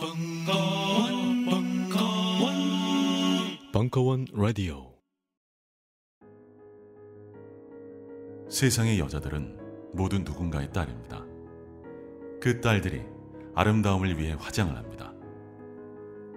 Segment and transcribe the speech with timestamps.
[0.00, 2.54] 벙커원, 벙커원,
[3.70, 4.94] 벙커원 라디오.
[8.48, 11.22] 세상의 여자들은 모두 누군가의 딸입니다.
[12.40, 13.02] 그 딸들이
[13.54, 15.12] 아름다움을 위해 화장을 합니다.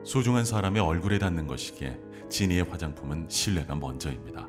[0.04, 1.98] 소중한 사람의 얼굴에 닿는 것이기에
[2.30, 4.46] 지니의 화장품은 신뢰가 먼저입니다.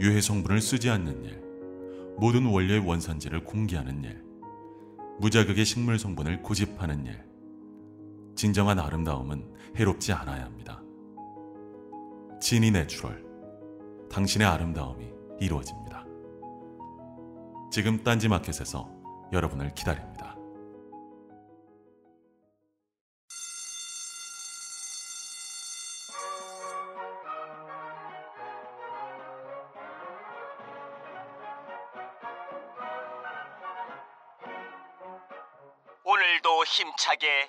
[0.00, 1.40] 유해 성분을 쓰지 않는 일,
[2.18, 4.22] 모든 원료의 원산지를 공개하는 일,
[5.18, 7.35] 무자극의 식물 성분을 고집하는 일.
[8.36, 10.82] 진정한 아름다움은 해롭지 않아야 합니다.
[12.38, 13.24] 지니 내추럴.
[14.12, 16.04] 당신의 아름다움이 이루어집니다.
[17.72, 18.88] 지금 딴지 마켓에서
[19.32, 20.36] 여러분을 기다립니다.
[36.04, 37.48] 오늘도 힘차게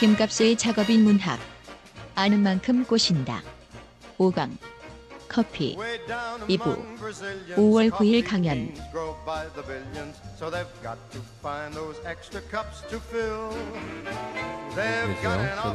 [0.00, 1.38] 김갑수의 작업인 문학.
[2.14, 3.42] 아는 만큼 꼬신다.
[4.18, 4.50] 5강.
[5.28, 5.76] 커피.
[6.48, 6.98] 2부.
[7.56, 8.74] 5월 9일 강연.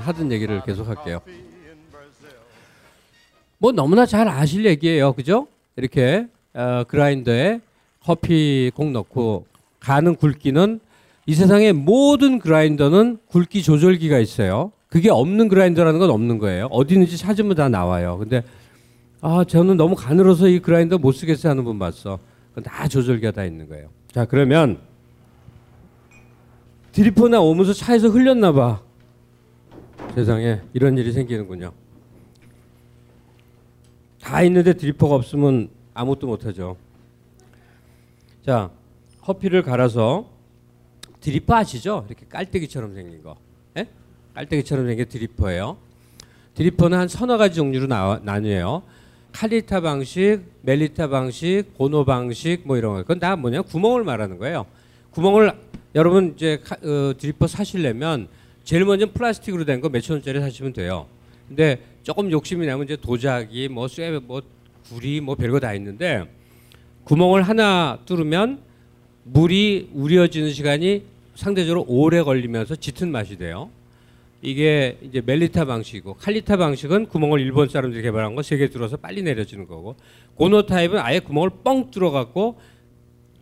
[0.02, 1.22] 하던 얘기를 계속 할게요.
[3.58, 5.48] 뭐 너무나 잘 아실 얘기예요, 그죠?
[5.76, 7.60] 이렇게 어, 그라인더에
[8.04, 9.46] 커피 콩 넣고
[9.80, 10.80] 가는 굵기는
[11.26, 14.72] 이 세상의 모든 그라인더는 굵기 조절기가 있어요.
[14.88, 16.68] 그게 없는 그라인더라는 건 없는 거예요.
[16.72, 18.18] 어디 있는지 찾으면 다 나와요.
[18.18, 18.44] 근데
[19.22, 22.20] 아 저는 너무 가늘어서 이 그라인더 못 쓰겠어 하는 분 봤어.
[22.50, 23.90] 그건 다 조절기가 다 있는 거예요.
[24.12, 24.80] 자 그러면
[26.92, 28.82] 드리퍼나 오면서 차에서 흘렸나 봐.
[30.16, 31.72] 세상에 이런 일이 생기는군요.
[34.22, 36.78] 다 있는데 드리퍼가 없으면 아무것도 못하죠.
[38.46, 38.72] 자,
[39.22, 40.30] 커피를 갈아서
[41.22, 42.06] 드리퍼 아시죠?
[42.08, 43.36] 이렇게 깔때기처럼 생긴 거.
[43.78, 43.88] 예?
[44.36, 45.78] 깔때기처럼 생긴 게 드리퍼예요.
[46.56, 48.84] 드리퍼는 한 서너 가지 종류로 나, 나뉘어요.
[49.32, 53.02] 칼리타 방식, 멜리타 방식, 고노 방식 뭐 이런 거.
[53.02, 53.62] 그건 다 뭐냐?
[53.64, 54.66] 구멍을 말하는 거예요.
[55.12, 55.52] 구멍을
[55.96, 58.28] 여러분 이제 카, 어, 드리퍼 사시려면
[58.64, 61.08] 제일 먼저 플라스틱으로 된 거 몇천 원짜리 사시면 돼요.
[61.48, 64.42] 근데 조금 욕심이 나면 이제 도자기, 뭐 쇠, 뭐
[64.90, 66.30] 구리, 뭐 별거 다 있는데
[67.04, 68.60] 구멍을 하나 뚫으면
[69.24, 71.04] 물이 우려지는 시간이
[71.40, 73.70] 상대적으로 오래 걸리면서 짙은 맛이 돼요.
[74.42, 79.96] 이게 이제 멜리타 방식이고 칼리타 방식은 구멍을 일본 사람들이 개발한 거세개 뚫어서 빨리 내려지는 거고
[80.36, 82.60] 고노 타입은 아예 구멍을 뻥 뚫어갖고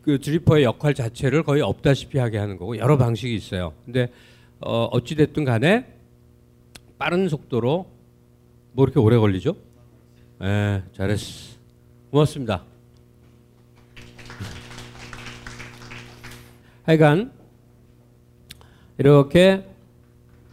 [0.04, 3.74] 그 드리퍼의 역할 자체를 거의 없다시피 하게 하는 거고 여러 방식이 있어요.
[3.86, 4.12] 근데
[4.60, 5.86] 어, 어찌 됐든 간에
[7.00, 7.88] 빠른 속도로
[8.74, 9.56] 뭐 이렇게 오래 걸리죠?
[10.44, 11.58] 예, 잘했어.
[12.12, 12.64] 고맙습니다.
[16.86, 17.37] 하여간
[19.00, 19.64] 이렇게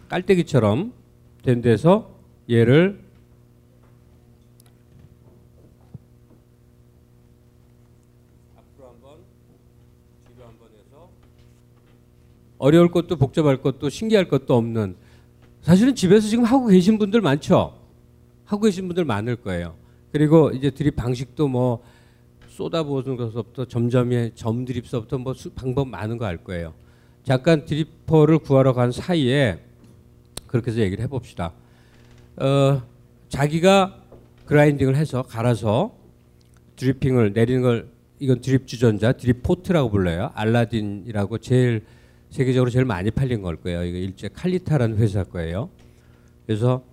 [0.09, 0.93] 깔때기처럼
[1.43, 2.11] 된 데서
[2.51, 3.01] 얘를
[8.57, 9.19] 앞으로 한번
[10.29, 11.09] 뒤로 한번 해서
[12.59, 14.97] 어려울 것도 복잡할 것도 신기할 것도 없는
[15.63, 17.79] 사실은 집에서 지금 하고 계신 분들 많죠.
[18.45, 19.75] 하고 계신 분들 많을 거예요.
[20.13, 21.83] 그리고 이제 드립 방식도 뭐
[22.49, 26.75] 쏟아부어서 부터 점점의 점드립서부터 뭐 방법 많은 거 알 거예요.
[27.25, 29.59] 잠깐 드리퍼를 구하러 간 사이에
[30.47, 31.53] 그렇게 해서 얘기를 해봅시다.
[32.37, 32.83] 어,
[33.31, 34.03] 자기가
[34.45, 35.97] 그라인딩을 해서 갈아서
[36.77, 37.89] 드리핑을 내리는 걸
[38.21, 40.31] 이건 드립 주전자 드립 포트라고 불러요.
[40.35, 41.85] 알라딘이라고 제일
[42.29, 43.85] 세계적으로 제일 많이 팔린 걸 거예요.
[43.85, 45.71] 이거 일제 칼리타라는 회사 거예요.
[46.47, 46.85] 그래서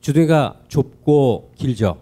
[0.00, 2.00] 주둥이가 좁고 길죠.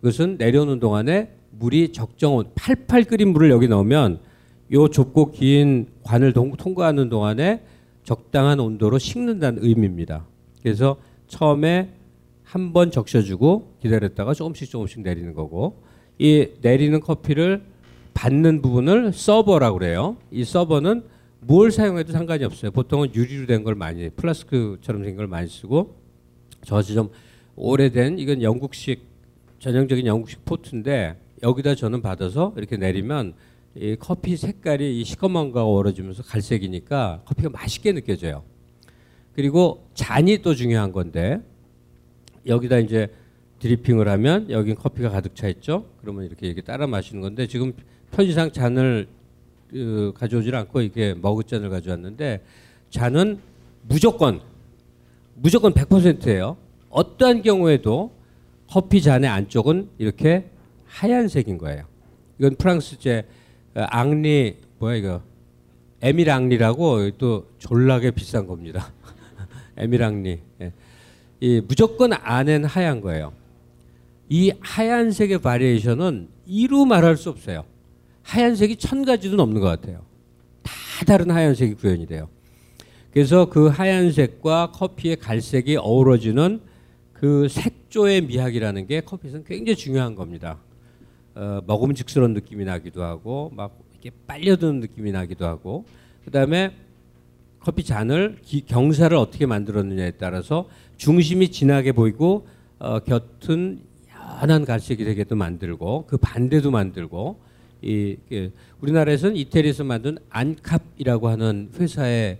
[0.00, 4.18] 그것은 내려오는 동안에 물이 적정 온 팔팔 끓인 물을 여기 넣으면
[4.72, 7.62] 요 좁고 긴 관을 통과하는 동안에
[8.04, 10.26] 적당한 온도로 식는다는 의미입니다.
[10.62, 10.96] 그래서
[11.28, 11.90] 처음에
[12.42, 15.82] 한 번 적셔주고 기다렸다가 조금씩 조금씩 내리는 거고
[16.18, 17.62] 이 내리는 커피를
[18.14, 20.16] 받는 부분을 서버라고 그래요.
[20.30, 21.02] 이 서버는
[21.40, 22.70] 뭘 사용해도 상관이 없어요.
[22.70, 25.96] 보통은 유리로 된 걸 많이 플라스크처럼 생긴 걸 많이 쓰고
[26.62, 27.10] 저지 좀
[27.56, 29.00] 오래된 이건 영국식
[29.58, 33.34] 전형적인 영국식 포트인데 여기다 저는 받아서 이렇게 내리면
[33.76, 38.42] 이 커피 색깔이 이 시커먼 거가 어우러지면서 갈색이니까 커피가 맛있게 느껴져요.
[39.34, 41.42] 그리고 잔이 또 중요한 건데
[42.46, 43.12] 여기다 이제
[43.58, 45.84] 드리핑을 하면 여기 커피가 가득 차 있죠.
[46.00, 47.74] 그러면 이렇게 이렇게 따라 마시는 건데 지금
[48.12, 49.08] 편의상 잔을
[49.68, 52.42] 그, 가져오질 않고 이게 머그잔을 가져왔는데
[52.88, 53.38] 잔은
[53.82, 54.40] 무조건
[55.34, 56.56] 무조건 100%예요.
[56.88, 58.10] 어떠한 경우에도
[58.70, 60.48] 커피 잔의 안쪽은 이렇게
[60.86, 61.84] 하얀색인 거예요.
[62.38, 63.45] 이건 프랑스제 어,
[63.76, 65.22] 앙리 뭐야 이거
[66.02, 68.92] 에밀 앙리라고 또 졸라게 비싼 겁니다.
[69.76, 70.40] 에밀 앙리.
[70.60, 70.72] 예.
[71.40, 73.32] 이 무조건 안에는 하얀 거예요.
[74.28, 77.64] 이 하얀색의 바리에이션은 이루 말할 수 없어요.
[78.22, 80.04] 하얀색이 천 가지도 넘는 것 같아요.
[80.62, 80.72] 다
[81.06, 82.28] 다른 하얀색이 구현이 돼요.
[83.12, 86.60] 그래서 그 하얀색과 커피의 갈색이 어우러지는
[87.12, 90.58] 그 색조의 미학이라는 게 커피에서는 굉장히 중요한 겁니다.
[91.36, 95.84] 어, 먹음직스러운 느낌이 나기도 하고 막 이렇게 빨려드는 느낌이 나기도 하고
[96.24, 96.74] 그다음에
[97.60, 102.46] 커피 잔을 기, 경사를 어떻게 만들었느냐에 따라서 중심이 진하게 보이고
[102.78, 103.80] 어, 곁은
[104.40, 107.38] 연한 갈색이 되게도 만들고 그 반대도 만들고
[107.82, 108.50] 이, 이
[108.80, 112.38] 우리나라에서는 이태리에서 만든 안캅이라고 하는 회사의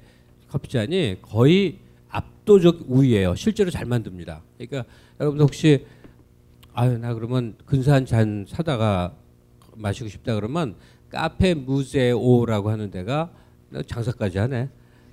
[0.48, 1.78] 커피잔이 거의
[2.08, 3.34] 압도적 우위예요.
[3.34, 4.42] 실제로 잘 만듭니다.
[4.56, 4.90] 그러니까
[5.20, 5.84] 여러분 혹시
[6.78, 9.14] 아유 나 그러면 근사 한 잔 사다가
[9.76, 10.74] 마시고 싶다 그러면
[11.08, 13.30] 카페 무제오라고 하는 데가
[13.86, 14.68] 장사까지 하네.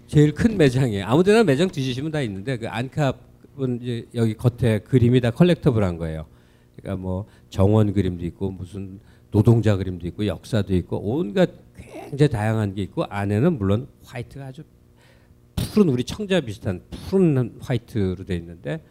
[0.07, 1.05] 제일 큰 매장이에요.
[1.05, 6.25] 아무데나 매장 뒤지시면 다 있는데 그 안캅은 이제 여기 겉에 그림이 다 컬렉터블한 거예요.
[6.75, 8.99] 그러니까 뭐 정원 그림도 있고 무슨
[9.31, 14.63] 노동자 그림도 있고 역사도 있고 온갖 굉장히 다양한 게 있고 안에는 물론 화이트가 아주
[15.55, 18.81] 푸른 우리 청자 비슷한 푸른 화이트로 돼 있는데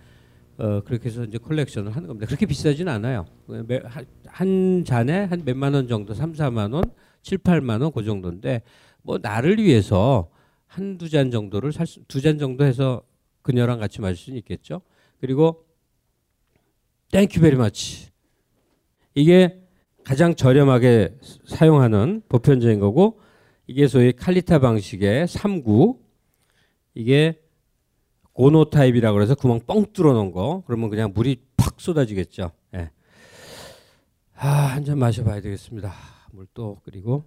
[0.59, 2.27] 어 그렇게 해서 이제 컬렉션을 하는 겁니다.
[2.27, 3.25] 그렇게 비싸진 않아요.
[4.27, 6.85] 한 잔에 한 몇만 원 정도, 3, 4만 원,
[7.23, 8.63] 7, 8만 원 그 정도인데
[9.03, 10.31] 뭐 나를 위해서
[10.67, 13.03] 한 두 잔 정도를 살두잔 정도 해서
[13.43, 14.81] 그녀랑 같이 마실 수는 있겠죠.
[15.21, 15.67] 그리고
[17.11, 18.11] thank you very much.
[19.15, 19.61] 이게
[20.05, 23.21] 가장 저렴하게 사용하는 보편적인 거고
[23.67, 25.99] 이게 소위 칼리타 방식의 3구
[26.95, 27.42] 이게
[28.33, 32.51] 고노 타입이라고 그래서 구멍 뻥 뚫어 놓은 거 그러면 그냥 물이 팍 쏟아지겠죠.
[32.75, 32.91] 예.
[34.37, 35.93] 아, 한 잔 마셔 봐야 되겠습니다.
[36.33, 37.25] 물또 그리고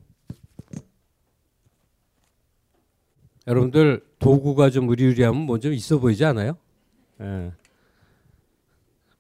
[3.48, 6.58] 여러분들 도구가 좀 의리의리하면 뭐좀 있어 보이지 않아요?
[7.22, 7.52] 예.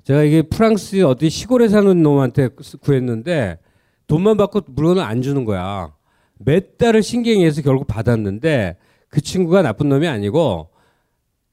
[0.03, 2.49] 제가 이게 프랑스 어디 시골에 사는 놈한테
[2.81, 3.59] 구했는데
[4.07, 5.93] 돈만 받고 물건을 안 주는 거야.
[6.37, 8.77] 몇 달을 신경해서 결국 받았는데
[9.09, 10.69] 그 친구가 나쁜 놈이 아니고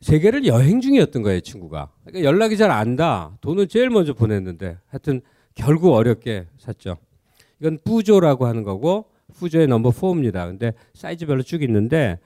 [0.02, 1.90] 세계를 여행 중이었던 거예요, 친구가.
[2.04, 3.36] 그러니까 연락이 잘 안다.
[3.40, 5.22] 돈은 제일 먼저 보냈는데 하여튼
[5.54, 6.98] 결국 어렵게 샀죠.
[7.60, 10.46] 이건 푸조라고 하는 거고 푸조의 넘버 4입니다.
[10.46, 12.18] 근데 사이즈별로 쭉 있는데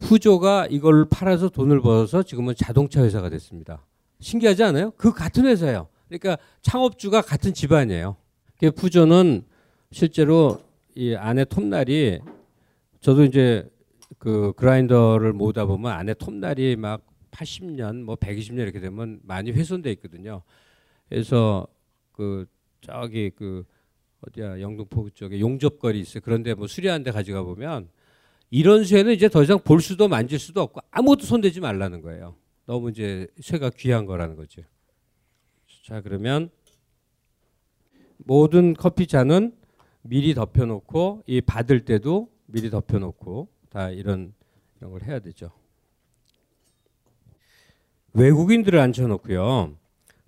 [0.00, 3.86] 푸조가 이걸 팔아서 돈을 벌어서 지금은 자동차 회사가 됐습니다.
[4.20, 4.90] 신기하지 않아요?
[4.96, 5.88] 그 같은 회사예요.
[6.08, 8.16] 그러니까 창업주가 같은 집안이에요.
[8.58, 9.44] 그 푸조는
[9.92, 10.60] 실제로
[10.94, 12.20] 이 안에 톱날이
[13.00, 13.68] 저도 이제
[14.18, 20.42] 그 그라인더를 모으다 보면 안에 톱날이 막 80년 뭐 120년 이렇게 되면 많이 훼손돼 있거든요.
[21.08, 21.66] 그래서
[22.12, 22.46] 그
[22.80, 23.64] 저기 그
[24.26, 26.20] 어디야 영등포 쪽에 용접거리 있어요.
[26.24, 27.88] 그런데 뭐 수리하는 데 가져가 보면
[28.50, 32.36] 이런 쇠는 이제 더 이상 볼 수도 만질 수도 없고 아무것도 손대지 말라는 거예요.
[32.64, 34.62] 너무 이제 쇠가 귀한 거라는 거죠.
[35.84, 36.50] 자 그러면
[38.18, 39.54] 모든 커피 잔은
[40.02, 44.32] 미리 덮여놓고 이 받을 때도 미리 덮여놓고 다 이런
[44.78, 45.50] 이런 걸 해야 되죠.
[48.14, 49.76] 외국인들을 앉혀놓고요.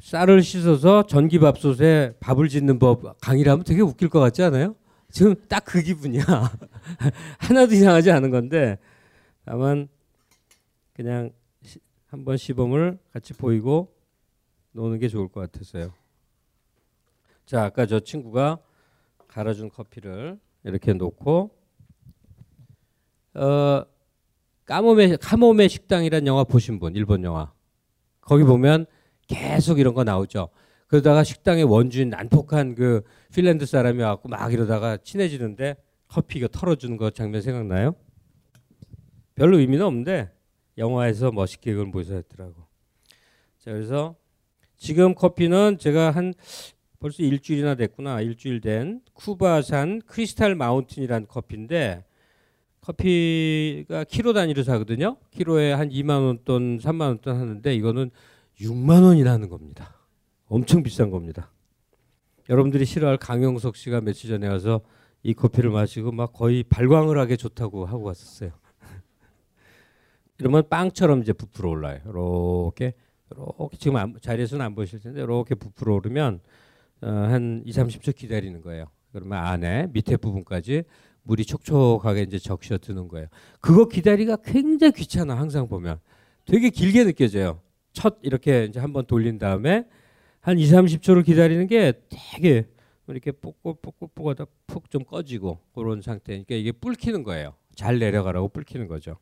[0.01, 4.77] 쌀을 씻어서 전기밥솥에 밥을 짓는 법 강의를 하면 되게 웃길 것 같지 않아요?
[5.11, 6.25] 지금 딱 그 기분이야.
[7.41, 8.77] 하나도 이상하지 않은 건데
[9.47, 9.89] 다만
[10.93, 11.79] 그냥 시,
[12.09, 13.95] 한번 시범을 같이 보이고
[14.73, 15.95] 노는 게 좋을 것 같았어요.
[17.47, 18.59] 자, 아까 저 친구가
[19.27, 21.58] 갈아준 커피를 이렇게 놓고
[23.39, 23.85] 어
[24.65, 27.53] 까모메 카모메 식당이란 영화 보신 분 일본 영화
[28.21, 28.87] 거기 보면
[29.29, 30.49] 계속 이런 거 나오죠.
[30.89, 33.03] 그러다가 식당의 원주인 난폭한 그
[33.33, 35.77] 핀란드 사람이 와갖고 막 이러다가 친해지는데
[36.09, 37.95] 커피 이거 털어주는 거 장면 생각나요?
[39.35, 40.31] 별로 의미는 없는데
[40.77, 42.67] 영화에서 멋있게 그걸 모셔했더라고.
[43.59, 44.17] 자 그래서
[44.77, 46.35] 지금 커피는 제가 한
[46.99, 48.21] 벌써 일주일이나 됐구나.
[48.21, 52.05] 일주일 된 쿠바산 크리스탈 마운틴이라는 커피인데
[52.89, 55.19] 커피가 키로 단위로 사거든요.
[55.31, 58.11] 키로에 한 2만 원 돈, 3만 원돈 하는데 이거는
[58.61, 59.95] 6만 원이라는 겁니다.
[60.47, 61.53] 엄청 비싼 겁니다.
[62.49, 64.81] 여러분들이 싫어할 강영석 씨가 며칠 전에 와서
[65.23, 68.53] 이 커피를 마시고 막 거의 발광을 하게 좋다고 하고 왔었어요.
[70.39, 72.01] 이러면 빵처럼 이제 부풀어 올라요.
[72.07, 72.95] 이렇게
[73.31, 76.41] 이렇게 지금 안, 자리에서는 안 보실 텐데 이렇게 부풀어 오르면
[77.03, 78.87] 어, 한 2, 30초 기다리는 거예요.
[79.13, 80.85] 그러면 안에 밑에 부분까지
[81.29, 83.29] 물이 촉촉하게 이제 적셔 드는 거예요.
[83.61, 86.01] 그거 기다리가 굉장히 귀찮아 항상 보면
[86.47, 87.61] 되게 길게 느껴져요.
[87.93, 89.85] 첫 이렇게 이제 한번 돌린 다음에
[90.41, 92.67] 한 2, 30초를 기다리는 게 되게
[93.09, 97.55] 이렇게 뽁뽁뽁뽁하다 푹 좀 꺼지고 그런 상태니까 이게 불키는 거예요.
[97.75, 99.19] 잘 내려가라고 불키는 거죠.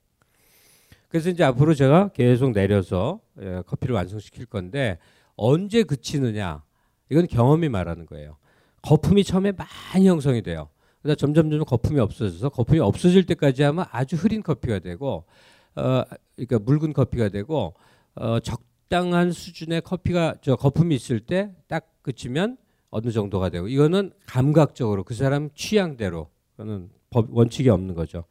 [1.08, 4.98] 그래서 이제 앞으로 제가 계속 내려서 예, 커피를 완성시킬 건데
[5.34, 6.62] 언제 그치느냐
[7.10, 8.36] 이건 경험이 말하는 거예요.
[8.82, 10.68] 거품이 처음에 많이 형성이 돼요.
[11.02, 15.24] 그러다 점점 점 거품이 없어져서 거품이 없어질 때까지 하면 아주 흐린 커피가 되고
[15.76, 16.02] 어
[16.34, 17.74] 그러니까 묽은 커피가 되고
[18.14, 22.56] 어 적당한 수준의 커피가 저 거품이 있을 때 딱 그치면
[22.90, 28.24] 어느 정도가 되고 이거는 감각적으로 그 사람 취향대로 그거는 법, 원칙이 없는 거죠.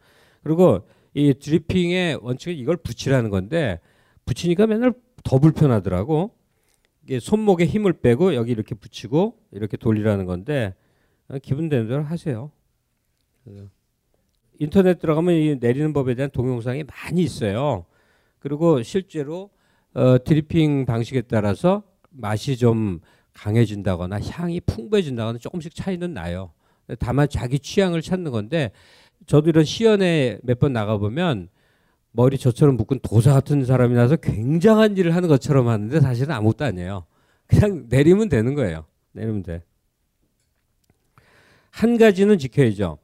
[0.43, 3.79] 그리고 이 드리핑의 원칙은 이걸 붙이라는 건데
[4.25, 4.93] 붙이니까 맨날
[5.23, 6.31] 더 불편하더라고.
[7.03, 10.73] 이게 손목에 힘을 빼고 여기 이렇게 붙이고 이렇게 돌리라는 건데
[11.27, 12.51] 어, 기분 되는 대로 하세요.
[14.59, 17.85] 인터넷 들어가면 이 내리는 법에 대한 동영상이 많이 있어요.
[18.39, 19.49] 그리고 실제로
[19.93, 22.99] 어, 드리핑 방식에 따라서 맛이 좀
[23.33, 26.51] 강해진다거나 향이 풍부해진다거나 조금씩 차이는 나요.
[26.99, 28.71] 다만 자기 취향을 찾는 건데
[29.25, 31.49] 저도 이런 시연에 몇 번 나가보면
[32.11, 37.05] 머리 저처럼 묶은 도사 같은 사람이 나서 굉장한 일을 하는 것처럼 하는데 사실은 아무것도 아니에요.
[37.47, 38.85] 그냥 내리면 되는 거예요.
[39.11, 39.63] 내리면 돼.
[41.71, 42.99] 한 가지는 지켜야죠.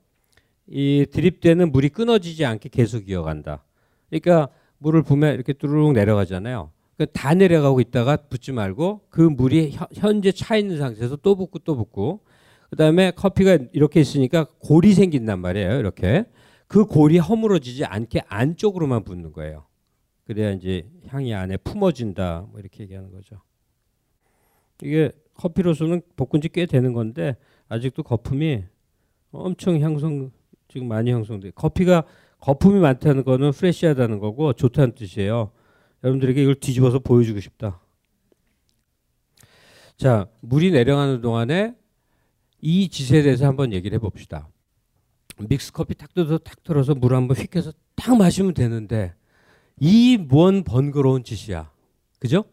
[0.71, 3.65] 이 드립되는 물이 끊어지지 않게 계속 이어간다.
[4.09, 6.71] 그러니까 물을 부면 이렇게 뚜루룩 내려가잖아요.
[6.95, 11.75] 그러니까 다 내려가고 있다가 붓지 말고 그 물이 현재 차 있는 상태에서 또 붓고 또
[11.75, 12.21] 붓고
[12.69, 15.77] 그다음에 커피가 이렇게 있으니까 골이 생긴단 말이에요.
[15.77, 16.25] 이렇게
[16.67, 19.65] 그 골이 허물어지지 않게 안쪽으로만 붓는 거예요.
[20.25, 22.47] 그래야 이제 향이 안에 품어진다.
[22.49, 23.41] 뭐 이렇게 얘기하는 거죠.
[24.81, 27.35] 이게 커피로서는 볶은 지 꽤 되는 건데
[27.67, 28.63] 아직도 거품이
[29.31, 30.31] 엄청 향성
[30.71, 31.51] 지금 많이 형성돼.
[31.51, 32.03] 커피가
[32.39, 35.51] 거품이 많다는 거는 프레시하다는 거고 좋다는 뜻이에요.
[36.03, 37.81] 여러분들에게 이걸 뒤집어서 보여주고 싶다.
[39.97, 41.75] 자, 물이 내려가는 동안에
[42.61, 44.47] 이 짓에 대해서 한번 얘기를 해봅시다.
[45.49, 49.13] 믹스 커피 탁 뜯어서 탁 털어서 물 한번 휙 해서 딱 마시면 되는데
[49.79, 51.71] 이 뭔 번거로운 짓이야.
[52.19, 52.45] 그죠?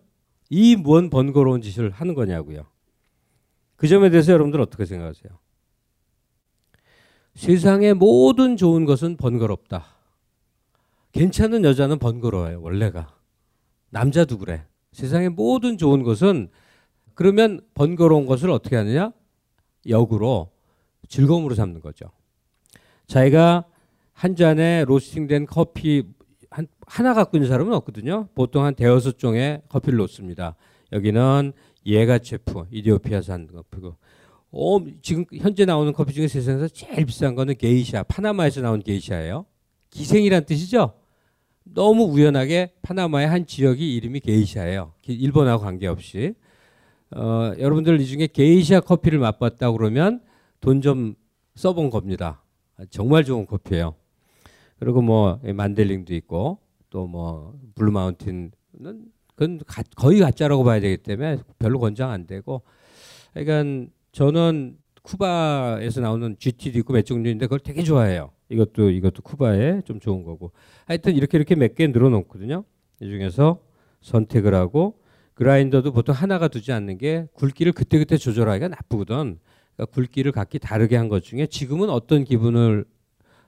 [0.51, 2.67] 이 뭔 번거로운 짓을 하는 거냐고요.
[3.77, 5.39] 그 점에 대해서 여러분들 어떻게 생각하세요?
[7.39, 9.87] 세상의 모든 좋은 것은 번거롭다.
[11.13, 13.15] 괜찮은 여자는 번거로워요, 원래가.
[13.91, 14.67] 남자도 그래.
[14.91, 16.49] 세상의 모든 좋은 것은
[17.15, 19.13] 그러면 번거로운 것을 어떻게 하느냐?
[19.89, 20.51] 역으로
[21.07, 22.11] 즐거움으로 삼는 거죠.
[23.07, 23.67] 자기가
[24.13, 26.09] 한 잔에 로스팅된 커피
[26.51, 28.27] 한, 하나 갖고 있는 사람은 없거든요.
[28.35, 30.57] 보통 한 대여섯 종의 커피를 놓습니다.
[30.91, 31.53] 여기는
[31.87, 33.97] 예가 체프, 이디오피아산 커피고.
[34.51, 39.45] 어, 지금 현재 나오는 커피 중에 세상에서 제일 비싼 거는 게이샤, 파나마에서 나온 게이샤예요.
[39.91, 40.95] 기생이란 뜻이죠.
[41.65, 44.93] 너무 우연하게 파나마의 한 지역이 이름이 게이샤예요.
[45.07, 46.35] 일본하고 관계없이.
[47.15, 50.21] 어, 여러분들 이 중에 게이샤 커피를 맛봤다 그러면
[50.61, 51.15] 돈 좀
[51.55, 52.43] 써본 겁니다.
[52.91, 53.95] 정말 좋은 커피예요.
[54.79, 56.59] 그리고 뭐 만델링도 있고
[56.91, 58.53] 또 뭐 블루마운틴은
[59.35, 62.63] 그건 가, 거의 가짜라고 봐야 되기 때문에 별로 권장 안 되고
[63.35, 68.31] 그러니까 저는 쿠바에서 나오는 GT도 있고 몇 종류인데 그걸 되게 좋아해요.
[68.51, 70.53] 이것도 이것도 쿠바에 좀 좋은 거고.
[70.87, 72.65] 하여튼 이렇게 이렇게 몇 개 늘어놓거든요.
[73.01, 73.61] 이 중에서
[74.01, 74.99] 선택을 하고
[75.35, 79.39] 그라인더도 보통 하나가 두지 않는 게 굵기를 그때그때 조절하기가 나쁘거든.
[79.77, 82.85] 그러니까 굵기를 각기 다르게 한 것 중에 지금은 어떤 기분을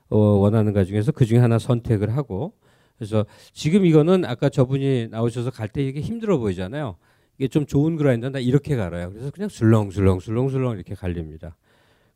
[0.09, 2.53] 어, 원하는가 중에서 그 중에 하나 선택을 하고
[2.97, 6.97] 그래서 지금 이거는 아까 저분이 나오셔서 갈 때 이게 힘들어 보이잖아요.
[7.41, 9.09] 이게 좀 좋은 그라인더는 다 이렇게 갈아요.
[9.09, 11.57] 그래서 그냥 술렁술렁 술렁술렁 이렇게 갈립니다.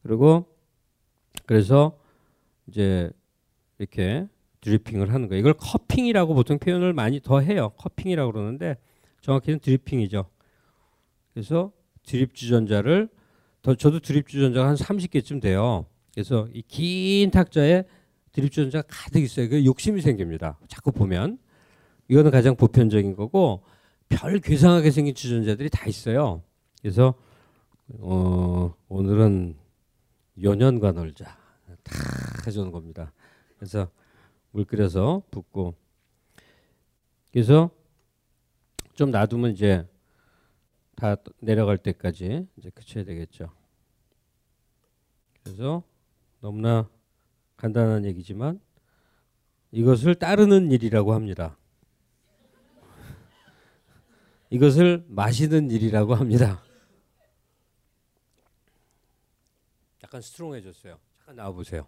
[0.04, 0.46] 그리고
[1.48, 1.98] 그래서
[2.68, 3.10] 이제
[3.80, 4.28] 이렇게
[4.62, 5.40] 드리핑을 하는 거예요.
[5.40, 7.72] 이걸 커핑이라고 보통 표현을 많이 더 해요.
[7.76, 8.78] 커핑이라고 그러는데
[9.22, 10.30] 정확히는 드리핑이죠.
[11.34, 11.72] 그래서
[12.04, 13.10] 드립 주전자를
[13.64, 15.88] 더 저도 드립 주전자가 한 30개쯤 돼요.
[16.14, 17.84] 그래서 이 긴 탁자에
[18.32, 19.50] 드립 주전자가 가득 있어요.
[19.50, 20.60] 그 욕심이 생깁니다.
[20.68, 21.40] 자꾸 보면
[22.10, 23.64] 이거는 가장 보편적인 거고
[24.10, 26.44] 별 괴상하게 생긴 주전자들이 다 있어요.
[26.82, 27.16] 그래서
[28.00, 29.56] 어, 오늘은
[30.42, 31.26] 연연과 놀자
[31.84, 31.94] 다
[32.46, 33.14] 해주는 겁니다.
[33.58, 33.90] 그래서
[34.52, 35.76] 물 끓여서 붓고
[37.32, 37.70] 그래서
[38.94, 39.88] 좀 놔두면 이제
[40.96, 43.52] 다 내려갈 때까지 이제 그쳐야 되겠죠.
[45.44, 45.84] 그래서
[46.40, 46.90] 너무나
[47.58, 48.60] 간단한 얘기지만
[49.72, 51.58] 이것을 따르는 일이라고 합니다.
[54.56, 56.64] 이것을 마시는 일이라고 합니다.
[60.02, 60.98] 약간 스트롱해졌어요.
[61.18, 61.86] 잠깐 나와 보세요.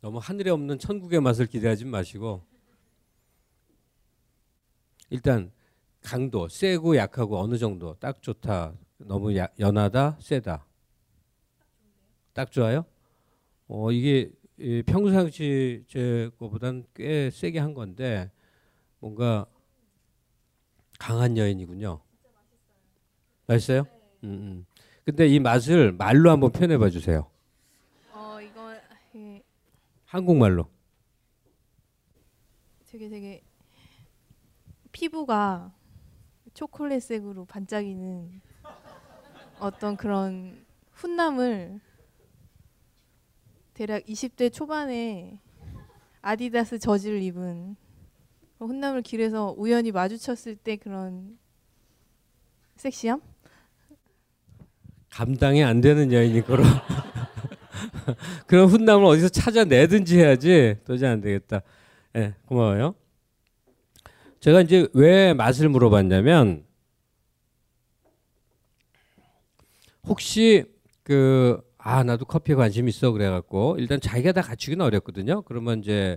[0.00, 2.44] 너무 하늘에 없는 천국의 맛을 기대하지 마시고
[5.10, 5.50] 일단
[6.00, 8.72] 강도 세고 약하고 어느 정도 딱 좋다.
[8.98, 10.64] 너무 야, 연하다, 세다.
[12.34, 12.84] 딱 좋아요?
[13.66, 14.30] 어 이게
[14.86, 18.30] 평상시 제 거보단 꽤 세게 한 건데
[19.00, 19.44] 뭔가
[21.02, 22.00] 강한 여인이군요.
[23.48, 23.80] 맛있어요?
[24.22, 24.66] 음, 음.
[25.04, 27.28] 근데 이 맛을 말로 한번 표현해 봐 주세요.
[28.12, 28.72] 어 이거
[29.16, 29.42] 예,
[30.04, 30.68] 한국말로.
[32.86, 33.42] 되게 되게
[34.92, 35.74] 피부가
[36.54, 38.40] 초콜릿색으로 반짝이는
[39.58, 41.80] 어떤 그런 훈남을
[43.74, 45.40] 대략 20대 초반에
[46.20, 47.74] 아디다스 저지를 입은
[48.66, 51.38] 훈남을 길에서 우연히 마주쳤을 때 그런
[52.76, 53.20] 섹시함?
[55.10, 56.62] 감당이 안 되는 여인이 거로
[58.46, 61.62] 그런 훈남을 어디서 찾아내든지 해야지 도저히 안 되겠다.
[62.14, 62.94] 예, 네, 고마워요.
[64.40, 66.64] 제가 이제 왜 맛을 물어봤냐면
[70.04, 70.64] 혹시
[71.02, 75.42] 그 아 나도 커피에 관심 있어 그래갖고 일단 자기가 다 갖추기는 어렵거든요.
[75.42, 76.16] 그러면 이제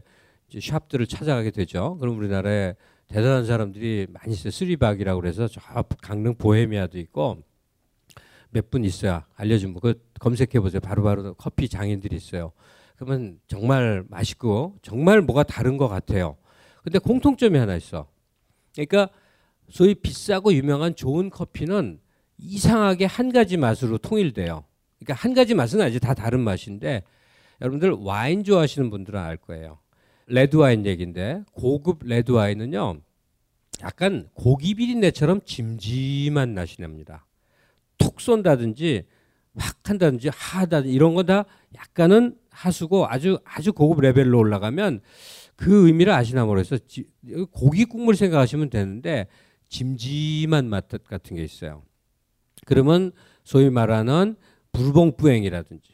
[0.54, 1.98] 샵들을 찾아가게 되죠.
[2.00, 2.76] 그럼 우리나라에
[3.08, 4.52] 대단한 사람들이 많이 있어요.
[4.52, 5.62] 쓰리박이라고 그래서 저
[6.02, 7.44] 강릉 보헤미아도 있고
[8.50, 10.80] 몇 분 있어야 알려주면 그 검색해 보세요.
[10.80, 12.52] 바로바로 커피 장인들이 있어요.
[12.96, 16.38] 그러면 정말 맛있고 정말 뭐가 다른 것 같아요.
[16.84, 18.08] 근데 공통점이 하나 있어.
[18.74, 19.10] 그러니까
[19.70, 22.00] 소위 비싸고 유명한 좋은 커피는
[22.38, 24.64] 이상하게 한 가지 맛으로 통일돼요.
[25.00, 27.04] 그러니까 한 가지 맛은 아직 다 다른 맛인데
[27.62, 29.80] 여러분들 와인 좋아하시는 분들은 알 거예요.
[30.28, 33.00] 레드 와인 얘기인데 고급 레드 와인은요.
[33.82, 37.26] 약간 고기 비린내처럼 짐짐한 맛이 납니다.
[37.98, 39.04] 톡 쏜다든지
[39.58, 45.02] 확 한다든지 하다든지 이런 거 다 약간은 하수고 아주 아주 고급 레벨로 올라가면
[45.56, 46.80] 그 의미를 아시나 모르겠어요.
[47.52, 49.28] 고기 국물 생각하시면 되는데
[49.70, 51.84] 짐짐한 맛 같은 게 있어요.
[52.66, 53.12] 그러면
[53.44, 54.36] 소위 말하는
[54.72, 55.94] 부르봉 푸앵튀라든지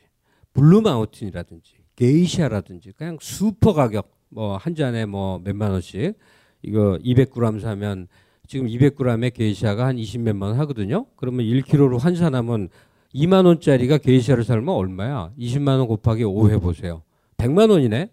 [0.54, 6.18] 블루마운틴이라든지 게이샤라든지 그냥 슈퍼 가격 뭐 한 잔에 뭐 몇만 원씩
[6.64, 8.08] 이거 200g 사면
[8.48, 11.06] 지금 200g의 게이샤가 한 20몇만 원 하거든요.
[11.16, 12.70] 그러면 1kg로 환산하면
[13.14, 15.32] 2만 원짜리가 게이샤를 사려면 얼마야?
[15.38, 17.04] 20만 원 곱하기 5 해보세요.
[17.38, 18.10] 100만 원이네.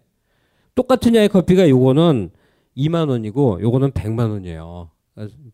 [0.75, 2.31] 똑같은 양의 커피가 요거는
[2.77, 4.91] 2만 원이고 요거는 100만 원이에요.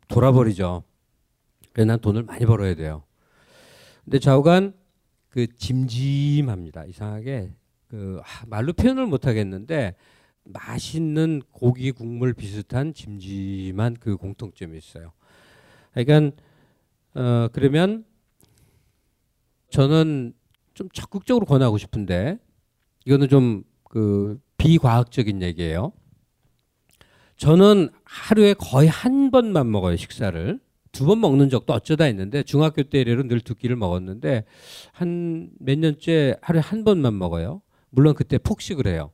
[0.09, 0.83] 돌아버리죠.
[1.73, 3.05] 그래서 난 돈을 많이 벌어야 돼요.
[4.05, 4.75] 근데 좌우간
[5.31, 6.85] 그 짐짐합니다.
[6.85, 7.51] 이상하게
[7.89, 9.95] 그 아, 말로 표현을 못 하겠는데
[10.45, 15.13] 맛있는 고기 국물 비슷한 짐짐한 그 공통점이 있어요.
[15.93, 16.37] 그러니까
[17.15, 18.05] 어 그러면
[19.71, 20.35] 저는
[20.75, 22.39] 좀 적극적으로 권하고 싶은데
[23.05, 25.93] 이거는 좀 그 비과학적인 얘기예요.
[27.37, 30.59] 저는 하루에 거의 한 번만 먹어요 식사를
[30.91, 34.45] 두 번 먹는 적도 어쩌다 있는데 중학교 때 이래로 늘 두 끼를 먹었는데
[34.93, 37.63] 한 몇 년째 하루에 한 번만 먹어요.
[37.91, 39.13] 물론 그때 폭식을 해요.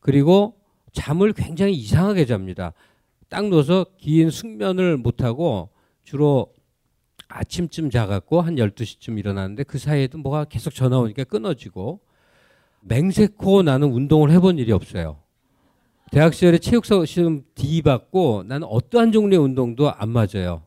[0.00, 0.58] 그리고
[0.96, 2.72] 잠을 굉장히 이상하게 잡니다.
[3.28, 5.68] 딱 누워서 긴 숙면을 못 하고
[6.04, 6.54] 주로
[7.28, 12.00] 아침쯤 자갖고 한 12시쯤 일어나는데 그 사이에도 뭐가 계속 전화 오니까 끊어지고
[12.80, 15.18] 맹세코 나는 운동을 해본 일이 없어요.
[16.12, 20.62] 대학 시절에 체육사 시험 D 받고 나는 어떠한 종류의 운동도 안 맞아요.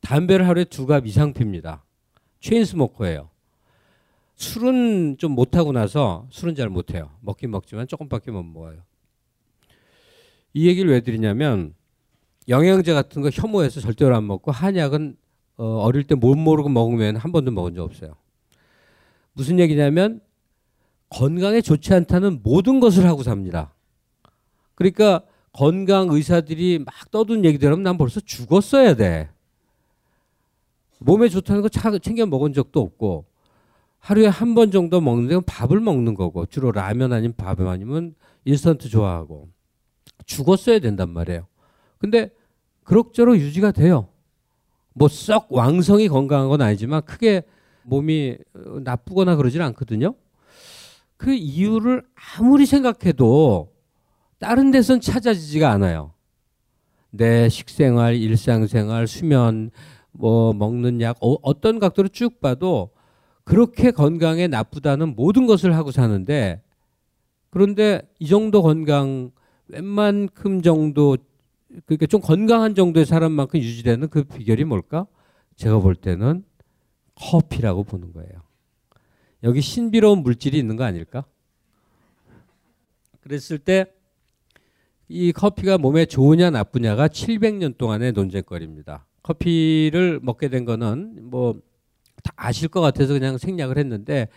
[0.00, 1.82] 담배를 하루에 두 갑 이상 핍니다.
[2.40, 3.30] 체인스모커예요.
[4.36, 7.10] 술은 좀 못하고 나서 술은 잘 못해요.
[7.20, 8.82] 먹긴 먹지만 조금밖에 못 먹어요.
[10.56, 11.74] 이 얘기를 왜 드리냐면
[12.48, 15.18] 영양제 같은 거 혐오해서 절대로 안 먹고 한약은
[15.58, 18.14] 어, 어릴 때 못 모르고 먹으면 한 번도 먹은 적 없어요.
[19.34, 20.22] 무슨 얘기냐면
[21.10, 23.74] 건강에 좋지 않다는 모든 것을 하고 삽니다.
[24.76, 25.20] 그러니까
[25.52, 29.28] 건강 의사들이 막 떠든 얘기들 하면 난 벌써 죽었어야 돼.
[31.00, 33.26] 몸에 좋다는 거 챙겨 먹은 적도 없고
[33.98, 38.14] 하루에 한 번 정도 먹는데 밥을 먹는 거고 주로 라면 아니면 밥 아니면
[38.46, 39.50] 인스턴트 좋아하고
[40.26, 41.46] 죽었어야 된단 말이에요.
[41.98, 42.30] 근데
[42.84, 44.08] 그럭저럭 유지가 돼요.
[44.94, 47.42] 뭐 썩 왕성히 건강한 건 아니지만 크게
[47.84, 48.36] 몸이
[48.82, 50.14] 나쁘거나 그러질 않거든요.
[51.16, 52.02] 그 이유를
[52.36, 53.72] 아무리 생각해도
[54.38, 56.12] 다른 데선 찾아지지가 않아요.
[57.10, 59.70] 내 식생활, 일상생활, 수면,
[60.12, 62.90] 뭐 먹는 약 어, 떤 각도로 쭉 봐도
[63.44, 66.62] 그렇게 건강에 나쁘다는 모든 것을 하고 사는데
[67.50, 69.30] 그런데 이 정도 건강
[69.68, 71.16] 웬만큼 정도
[71.86, 75.06] 그러니까 좀 건강한 정도의 사람만큼 유지되는 그 비결이 뭘까?
[75.56, 76.44] 제가 볼 때는
[77.14, 78.30] 커피라고 보는 거예요.
[79.42, 81.24] 여기 신비로운 물질이 있는 거 아닐까?
[83.20, 83.86] 그랬을 때
[85.08, 89.06] 이 커피가 몸에 좋으냐 나쁘냐가 700년 동안의 논쟁거리입니다.
[89.22, 91.54] 커피를 먹게 된 거는 뭐
[92.26, 94.28] 다 아실 것 같아서 그냥 생략을 했는데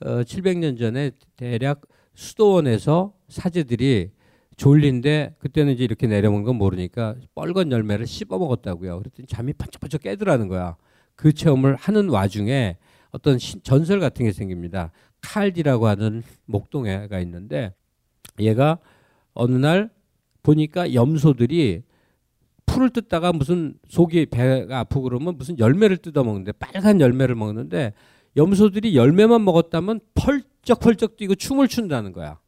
[0.00, 1.82] 어, 700년 전에 대략
[2.14, 4.10] 수도원에서 사제들이
[4.56, 8.98] 졸린데 그때는 이제 이렇게 내려먹는 건 모르니까 뻘건 열매를 씹어 먹었다고요.
[8.98, 10.76] 그랬더니 잠이 반짝반짝 깨더라는 거야.
[11.14, 12.76] 그 체험을 하는 와중에
[13.10, 14.92] 어떤 전설 같은 게 생깁니다.
[15.20, 17.74] 칼디라고 하는 목동애가 있는데
[18.40, 18.78] 얘가
[19.32, 19.90] 어느 날
[20.42, 21.82] 보니까 염소들이
[22.66, 27.92] 풀을 뜯다가 무슨 속이 배가 아프고 그러면 무슨 열매를 뜯어 먹는데 빨간 열매를 먹는데
[28.36, 32.38] 염소들이 열매만 먹었다면 펄쩍펄쩍 뛰고 춤을 춘다는 거야.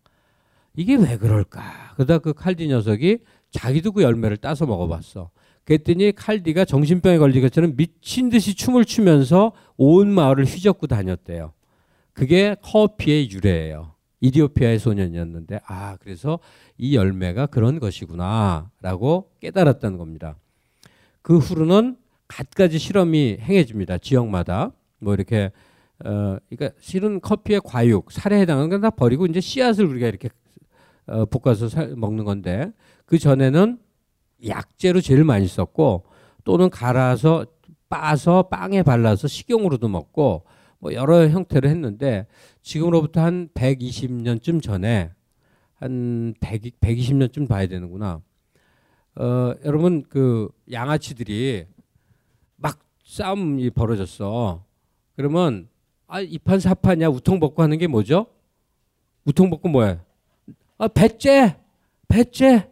[0.78, 1.94] 이게 왜 그럴까?
[1.96, 3.18] 그러다 그 칼디 녀석이
[3.50, 5.30] 자기도 그 열매를 따서 먹어봤어.
[5.64, 11.52] 그랬더니 칼디가 정신병에 걸린 것처럼 미친 듯이 춤을 추면서 온 마을을 휘젓고 다녔대요.
[12.12, 13.94] 그게 커피의 유래예요.
[14.20, 16.38] 이디오피아의 소년이었는데 아 그래서
[16.76, 20.36] 이 열매가 그런 것이구나라고 깨달았다는 겁니다.
[21.22, 21.96] 그 후로는
[22.28, 23.98] 갖가지 실험이 행해집니다.
[23.98, 25.50] 지역마다 뭐 이렇게
[26.04, 30.28] 어 그러니까 실은 커피의 과육, 살에 해당하는 건 다 버리고 이제 씨앗을 우리가 이렇게
[31.08, 32.72] 어, 볶아서 살, 먹는 건데
[33.04, 33.78] 그 전에는
[34.46, 36.04] 약재로 제일 많이 썼고
[36.44, 37.46] 또는 갈아서
[37.88, 40.44] 빠서 빵에 발라서 식용으로도 먹고
[40.78, 42.26] 뭐 여러 형태로 했는데
[42.62, 45.10] 지금으로부터 한 120년쯤 전에
[45.74, 48.20] 한 100, 120년쯤 봐야 되는구나.
[49.16, 51.66] 어, 여러분 그 양아치들이
[52.56, 54.64] 막 싸움이 벌어졌어.
[55.16, 55.68] 그러면
[56.06, 58.26] 아, 이판 사판이야 우통 벗고 하는 게 뭐죠?
[59.24, 60.02] 우통 벗고 뭐야?
[60.78, 61.56] 아, 배째,
[62.08, 62.68] 배째.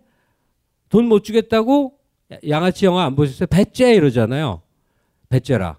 [0.88, 1.98] 돈 못 주겠다고
[2.48, 3.46] 양아치 영화 안 보셨어요?
[3.48, 4.62] 배째 이러잖아요.
[5.28, 5.78] 배째라.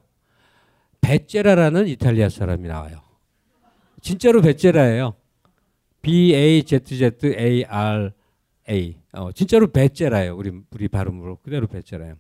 [1.02, 3.00] 배째라라는 이탈리아 사람이 나와요.
[4.02, 5.16] 진짜로 배째라예요.
[6.02, 8.12] B A Z Z A R
[8.70, 8.98] A.
[9.14, 10.36] 어, 진짜로 베제라예요.
[10.36, 12.16] 우리 우리 발음으로 그대로 베제라예요.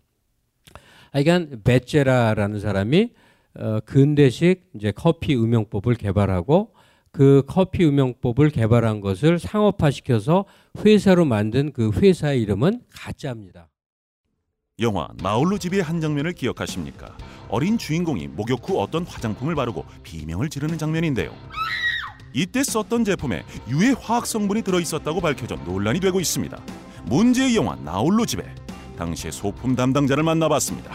[1.11, 3.13] 하여간 베제라라는 사람이
[3.59, 6.73] 어, 근대식 이제 커피 음용법을 개발하고
[7.17, 10.45] 그 커피 음용법을 개발한 것을 상업화시켜서
[10.85, 13.69] 회사로 만든 그 회사의 이름은 가짜입니다.
[14.79, 17.17] 영화 나홀로 집의 한 장면을 기억하십니까?
[17.49, 21.33] 어린 주인공이 목욕 후 어떤 화장품을 바르고 비명을 지르는 장면인데요.
[22.33, 26.55] 이때 썼던 제품에 유해 화학 성분이 들어 있었다고 밝혀져 논란이 되고 있습니다.
[27.05, 28.43] 문제의 영화 나홀로 집에
[28.95, 30.93] 당시의 소품 담당자를 만나봤습니다.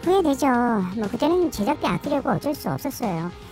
[0.00, 0.46] 후회되죠.
[0.96, 3.51] 뭐 그때는 제작비 아끼려고 어쩔 수 없었어요.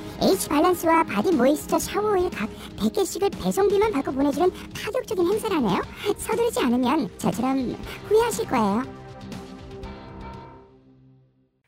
[0.21, 5.81] H 발란스와 바디 모이스처 샤워 오일 각 100개씩을 배송비만 받고 보내주는 파격적인 행사라네요.
[6.15, 7.75] 서두르지 않으면 저처럼
[8.07, 8.83] 후회하실 거예요.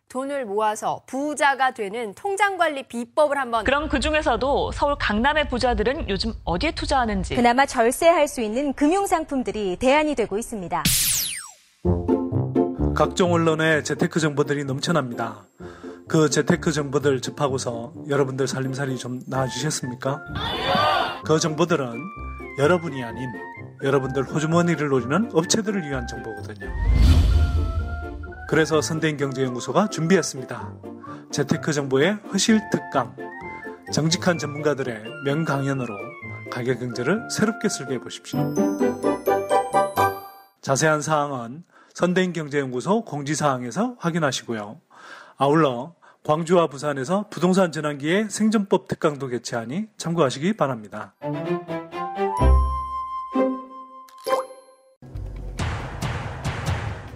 [0.08, 6.34] 돈을 모아서 부자가 되는 통장 관리 비법을 한번 그럼 그 중에서도 서울 강남의 부자들은 요즘
[6.44, 10.84] 어디에 투자하는지 그나마 절세할 수 있는 금융 상품들이 대안이 되고 있습니다.
[12.96, 15.48] 각종 언론에 재테크 정보들이 넘쳐납니다.
[16.14, 20.24] 그 재테크 정보들 접하고서 여러분들 살림살이 좀 나아지셨습니까?
[21.26, 22.00] 그 정보들은
[22.60, 23.32] 여러분이 아닌
[23.82, 26.72] 여러분들 호주머니를 노리는 업체들을 위한 정보거든요.
[28.48, 30.74] 그래서 선대인경제연구소가 준비했습니다.
[31.32, 33.16] 재테크 정보의 허실 특강.
[33.92, 35.98] 정직한 전문가들의 명강연으로
[36.52, 38.54] 가계 경제를 새롭게 설계해 보십시오.
[40.62, 41.64] 자세한 사항은
[41.96, 44.80] 선대인경제연구소 공지사항에서 확인하시고요.
[45.38, 51.14] 아울러 광주와 부산에서 부동산 전환기의 생존법 특강도 개최하니 참고하시기 바랍니다.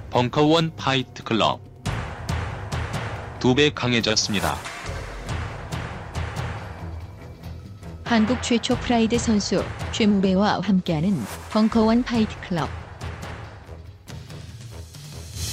[0.09, 1.59] 벙커원 파이트 클럽
[3.39, 4.55] 두 배 강해졌습니다.
[8.03, 11.13] 한국 최초 프라이드 선수 최무배와 함께하는
[11.51, 12.67] 벙커원 파이트 클럽.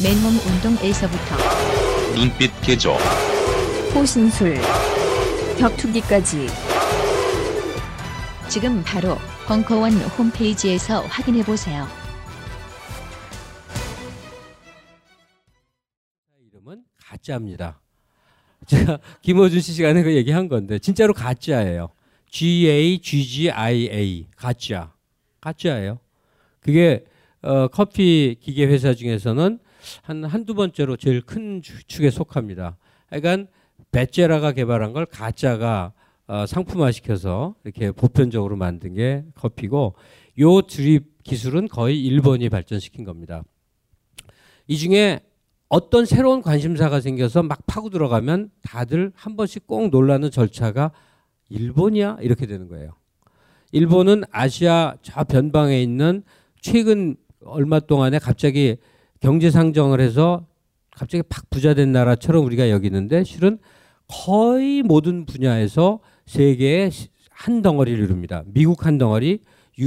[0.03, 1.37] 맨몸 운동에서부터
[2.15, 2.97] 눈빛 개조
[3.95, 4.57] 호신술,
[5.57, 6.49] 격투기까지
[8.49, 11.87] 지금 바로 벙커원 홈페이지에서 확인해 보세요.
[16.51, 17.81] 이름은 가짜입니다.
[18.67, 21.91] 제가 김호준 씨 시간에 그 얘기한 건데 진짜로 가짜예요.
[22.29, 24.93] G A G G I A 가짜
[25.41, 26.01] 가짜예요.
[26.59, 27.05] 그게
[27.43, 29.61] 어, 커피 기계 회사 중에서는
[30.03, 32.77] 한 한두 번째로 제일 큰 축에 속합니다.
[33.09, 33.51] 그러니까
[33.95, 35.93] 베제라가 개발한 걸 가짜가
[36.27, 39.95] 어, 상품화 시켜서 이렇게 보편적으로 만든 게 커피고
[40.41, 43.45] 요 드립 기술은 거의 일본이 발전시킨 겁니다.
[44.67, 45.21] 이 중에
[45.69, 50.91] 어떤 새로운 관심사가 생겨서 막 파고 들어가면 다들 한 번씩 꼭 놀라는 절차가
[51.49, 52.91] 일본이야 이렇게 되는 거예요.
[53.71, 56.25] 일본은 아시아 저 변방에 있는
[56.61, 58.77] 최근 얼마 동안에 갑자기
[59.21, 60.47] 경제 상정을 해서
[60.91, 63.59] 갑자기 팍 부자된 나라처럼 우리가 여기는데 실은
[64.09, 66.91] 거의 모든 분야에서 세계의
[67.31, 68.43] 한 덩어리를 이룹니다.
[68.47, 69.41] 미국 한 덩어리,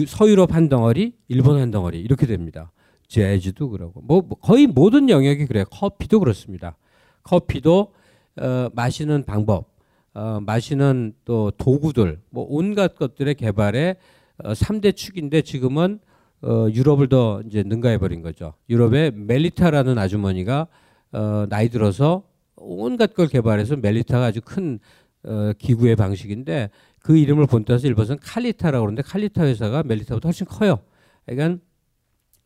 [0.08, 2.72] 서유럽 한 덩어리, 일본 한 덩어리 이렇게 됩니다.
[3.08, 5.66] 재즈도 그러고 뭐 거의 모든 영역이 그래요.
[5.72, 6.78] 커피도 그렇습니다.
[7.24, 7.94] 커피도
[8.40, 9.72] 어, 마시는 방법,
[10.14, 13.96] 어, 마시는 또 도구들, 뭐 온갖 것들의 개발에
[14.44, 16.00] 어, 3대 축인데 지금은
[16.44, 18.54] 어, 유럽을 더 이제 능가해 버린 거죠.
[18.70, 20.68] 유럽의 멜리타라는 아주머니가
[21.14, 22.24] 어, 나이 들어서
[22.58, 24.80] 온갖 걸 개발해서 멜리타가 아주 큰
[25.24, 30.80] 어, 기구의 방식인데 그 이름을 본따서 일본에서는 칼리타라고 그러는데 칼리타 회사가 멜리타보다 훨씬 커요.
[31.26, 31.62] 그러니까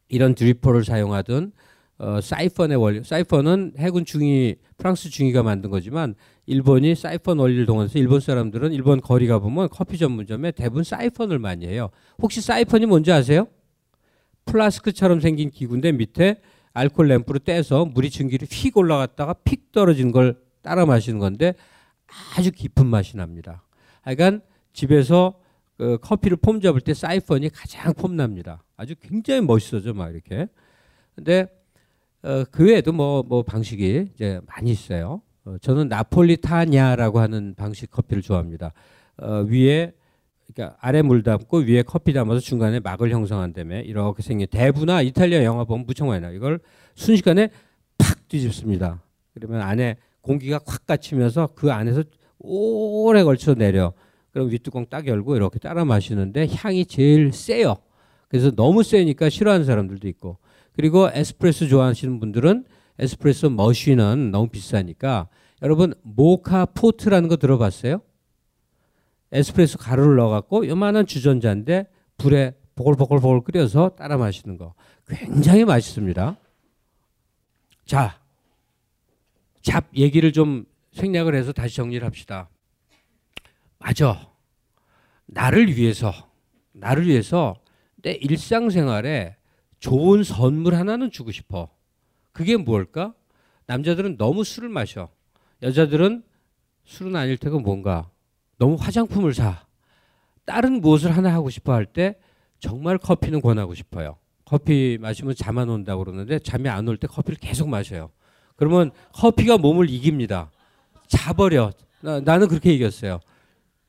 [0.10, 1.54] 이런 dripper를 사용하던
[1.97, 6.15] 어, 사이펀의 원리, 사이펀은 해군 중위, 프랑스 중위가 만든 거지만
[6.47, 11.91] 일본이 사이펀 원리를 동원해서 일본 사람들은 일본 거리 가보면 커피 전문점에 대부분 사이펀을 많이 해요.
[12.19, 13.47] 혹시 사이펀이 뭔지 아세요?
[14.45, 16.41] 플라스크처럼 생긴 기구인데 밑에
[16.74, 21.54] 알콜 램프로 때서 물이 증기로 휙 올라갔다가 픽 떨어지는 걸 따라 마시는 건데
[22.36, 23.64] 아주 깊은 맛이 납니다.
[24.02, 24.42] 하여간
[24.74, 25.40] 집에서
[25.78, 28.64] 그 커피를 폼 잡을 때 사이펀이 가장 폼 납니다.
[28.78, 30.48] 아주 굉장히 멋있어져 막 이렇게.
[31.16, 31.48] 근데
[32.24, 35.22] 어, 그 외에도 뭐, 뭐 방식이 이제 많이 있어요.
[35.44, 38.74] 어, 저는 나폴리타냐라고 하는 방식 커피를 좋아합니다.
[39.18, 39.94] 어, 위에
[40.54, 45.64] 그러니까 아래 물 담고 위에 커피 담아서 중간에 막을 형성한다며 이렇게 생긴 대부나 이탈리아 영화
[45.64, 46.30] 보면 무척 많이 나.
[46.32, 46.60] 이걸
[46.96, 47.50] 순식간에
[47.98, 49.02] 팍 뒤집습니다.
[49.34, 52.04] 그러면 안에 공기가 콱 갇히면서 그 안에서
[52.40, 53.94] 오래 걸쳐 내려.
[54.32, 57.76] 그럼 윗뚜껑 딱 열고 이렇게 따라 마시는데 향이 제일 세요.
[58.28, 60.38] 그래서 너무 세니까 싫어하는 사람들도 있고.
[60.74, 62.66] 그리고 에스프레소 좋아하시는 분들은
[62.98, 65.28] 에스프레소 머신은 너무 비싸니까
[65.62, 68.02] 여러분 모카 포트라는 거 들어봤어요?
[69.32, 74.74] 에스프레소 가루를 넣어갖고 요만한 주전자인데 불에 보글보글보글 끓여서 따라 마시는 거
[75.08, 76.38] 굉장히 맛있습니다.
[77.86, 78.20] 자,
[79.62, 82.50] 잡 얘기를 좀 생략을 해서 다시 정리를 합시다.
[83.80, 84.30] 맞아.
[85.26, 86.12] 나를 위해서,
[86.74, 87.56] 나를 위해서
[87.96, 89.38] 내 일상생활에
[89.80, 91.70] 좋은 선물 하나는 주고 싶어.
[92.32, 93.13] 그게 뭘까?
[93.65, 95.10] 남자들은 너무 술을 마셔.
[95.62, 96.24] 여자들은
[96.84, 98.11] 술은 아닐 테고 뭔가
[98.62, 99.65] 너무 화장품을 사.
[100.45, 102.15] 다른 무엇을 하나 하고 싶어 할 때
[102.60, 104.17] 정말 커피는 권하고 싶어요.
[104.45, 108.12] 커피 마시면 잠 안 온다고 그러는데 잠이 안 올 때 커피를 계속 마셔요.
[108.56, 110.52] 그러면 커피가 몸을 이깁니다.
[111.08, 111.71] 자버려.
[112.02, 113.19] 나, 나는 그렇게 이겼어요.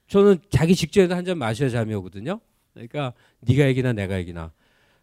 [0.09, 2.41] 저는 자기 직전에 한잔 마셔야 잠이 오거든요.
[2.73, 4.53] 그러니까 네가 이기나 내가 이기나.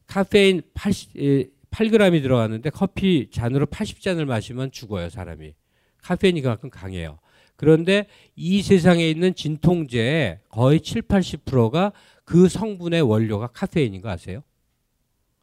[0.07, 5.53] 카페인 80, 8g이 들어가는데 커피 잔으로 80잔을 마시면 죽어요, 사람이.
[6.01, 7.19] 카페인이 그만큼 강해요.
[7.59, 8.05] 그런데
[8.37, 11.91] 이 세상에 있는 진통제의 거의 7, 80%가
[12.23, 14.43] 그 성분의 원료가 카페인인 거 아세요?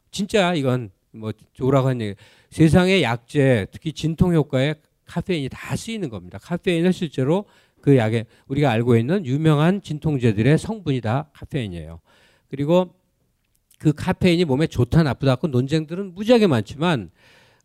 [0.09, 2.15] 진짜 이건 뭐 오라고 한 얘기.
[2.49, 4.73] 세상의 약제, 특히 진통 효과에
[5.05, 6.39] 카페인이 다 쓰이는 겁니다.
[6.39, 7.45] 카페인은 실제로
[7.81, 11.99] 그 약에 우리가 알고 있는 유명한 진통제들의 성분이 다 카페인이에요.
[12.49, 12.95] 그리고
[13.77, 17.11] 그 카페인이 몸에 좋다 나쁘다 고 논쟁들은 무지하게 많지만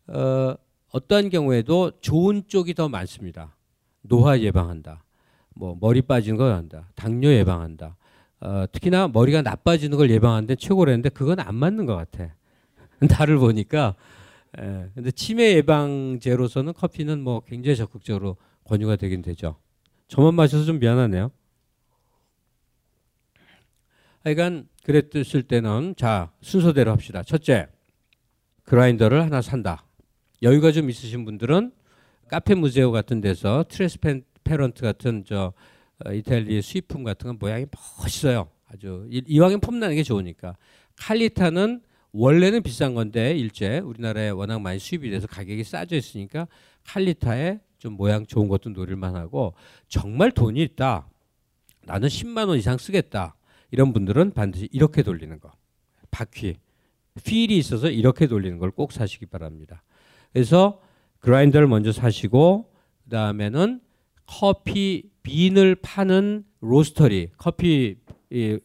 [0.09, 0.53] 어,
[0.91, 3.55] 어떠한 경우에도 좋은 쪽이 더 많습니다.
[4.03, 5.03] 노화 예방한다.
[5.55, 6.87] 뭐 머리 빠지는 걸 한다.
[6.95, 7.95] 당뇨 예방한다.
[8.41, 12.35] 어, 특히나 머리가 나빠지는 걸 예방하는데 최고라는데 그건 안 맞는 것 같아.
[12.99, 13.95] 나를 보니까
[14.59, 19.55] 예, 근데 치매 예방제로서는 커피는 뭐 굉장히 적극적으로 권유가 되긴 되죠.
[20.07, 21.31] 저만 마셔서 좀 미안하네요.
[24.23, 27.23] 하여간 그랬을 때는 자 순서대로 합시다.
[27.23, 27.67] 첫째
[28.63, 29.85] 그라인더를 하나 산다.
[30.41, 31.71] 여유가 좀 있으신 분들은
[32.33, 35.53] 카페 무제오 같은 데서 트레스페런트 같은 저
[36.03, 37.67] 어, 이탈리아 수입품 같은 건 모양이
[37.99, 38.49] 멋있어요.
[38.65, 40.57] 아주 이왕에 폼나는 게 좋으니까.
[40.95, 46.47] 칼리타는 원래는 비싼 건데 일제 우리나라에 워낙 많이 수입이 돼서 가격이 싸져 있으니까
[46.85, 49.53] 칼리타에 좀 모양 좋은 것도 노릴만 하고
[49.87, 51.07] 정말 돈이 있다.
[51.85, 53.35] 나는 10만 원 이상 쓰겠다.
[53.69, 55.51] 이런 분들은 반드시 이렇게 돌리는 거.
[56.09, 56.55] 바퀴.
[57.23, 59.83] 필이 있어서 이렇게 돌리는 걸 꼭 사시기 바랍니다.
[60.31, 60.81] 그래서
[61.23, 62.69] 그라인더를 먼저 사시고
[63.05, 63.79] 그 다음에는
[64.25, 67.95] 커피 bean을 파는 로스터리, 커피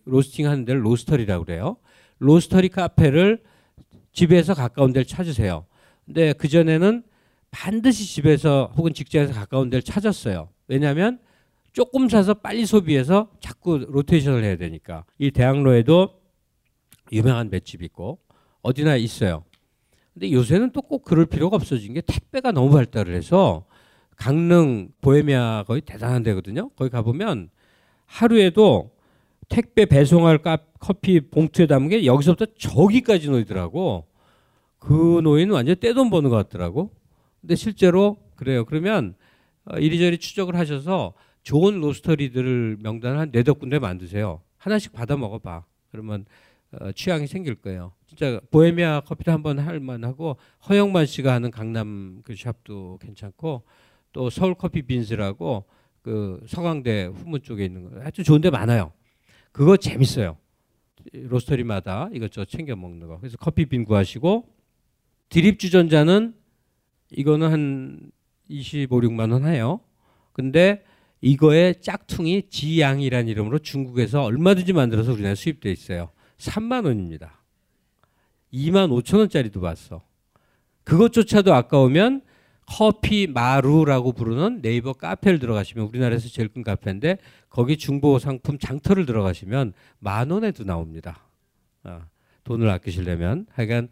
[0.04, 1.76] 로스팅 하는 데를 roastery라고 그래요.
[2.18, 3.42] 로스터리 카페를
[4.12, 5.66] 집에서 가까운 데를 찾으세요.
[6.04, 7.04] 근데 그 전에는
[7.52, 10.48] 반드시 집에서 혹은 직장에서 가까운 데를 찾았어요.
[10.66, 11.20] 왜냐하면
[11.72, 15.04] 조금 사서 빨리 소비해서 자꾸 로테이션을 해야 되니까.
[15.18, 16.20] 이 대학로에도
[17.12, 18.18] 유명한 맷집 있고
[18.62, 19.44] 어디나 있어요.
[20.18, 23.66] 근데 요새는 또 꼭 그럴 필요가 없어진 게 택배가 너무 발달을 해서
[24.16, 26.70] 강릉 보헤미아 거의 대단한 데거든요.
[26.70, 27.50] 거기 가보면
[28.06, 28.90] 하루에도
[29.48, 30.40] 택배 배송할
[30.80, 34.06] 커피 봉투에 담은 게 여기서부터 저기까지 놓이더라고.
[34.80, 36.90] 그 노인은 완전 떼돈 버는 것 같더라고.
[37.40, 38.64] 근데 실제로 그래요.
[38.64, 39.14] 그러면
[39.66, 41.12] 어, 이리저리 추적을 하셔서
[41.44, 44.40] 좋은 로스터리들을 명단을 한 네다섯 군데 만드세요.
[44.56, 45.64] 하나씩 받아 먹어봐.
[45.92, 46.24] 그러면
[46.72, 47.92] 어, 취향이 생길 거예요.
[48.06, 50.36] 진짜 보헤미아 커피도 한번 할 만하고
[50.68, 53.62] 허영만 씨가 하는 강남 그 샵도 괜찮고
[54.12, 55.64] 또 서울 커피 빈스라고
[56.02, 58.92] 그 서강대 후문 쪽에 있는 거 아주 좋은 데 많아요.
[59.52, 60.36] 그거 재밌어요.
[61.12, 63.18] 로스터리마다 이것저것 챙겨 먹는 거.
[63.18, 64.46] 그래서 커피 빈 구하시고
[65.28, 66.34] 드립 주전자는
[67.10, 68.10] 이거는 한
[68.48, 69.80] 25, 6만 원 해요.
[70.32, 70.84] 근데
[71.20, 76.10] 이거의 짝퉁이 지양이라는 이름으로 중국에서 얼마든지 만들어서 우리나라에 수입돼 있어요.
[76.38, 77.42] 3만 원입니다.
[78.52, 80.02] 2만 5천 원짜리도 봤어.
[80.84, 82.22] 그것조차도 아까우면
[82.66, 89.72] 커피 마루라고 부르는 네이버 카페를 들어가시면 우리나라에서 제일 큰 카페인데 거기 중고 상품 장터를 들어가시면
[89.98, 91.20] 만 원에도 나옵니다.
[91.82, 92.06] 아,
[92.44, 93.88] 돈을 아끼시려면 하여간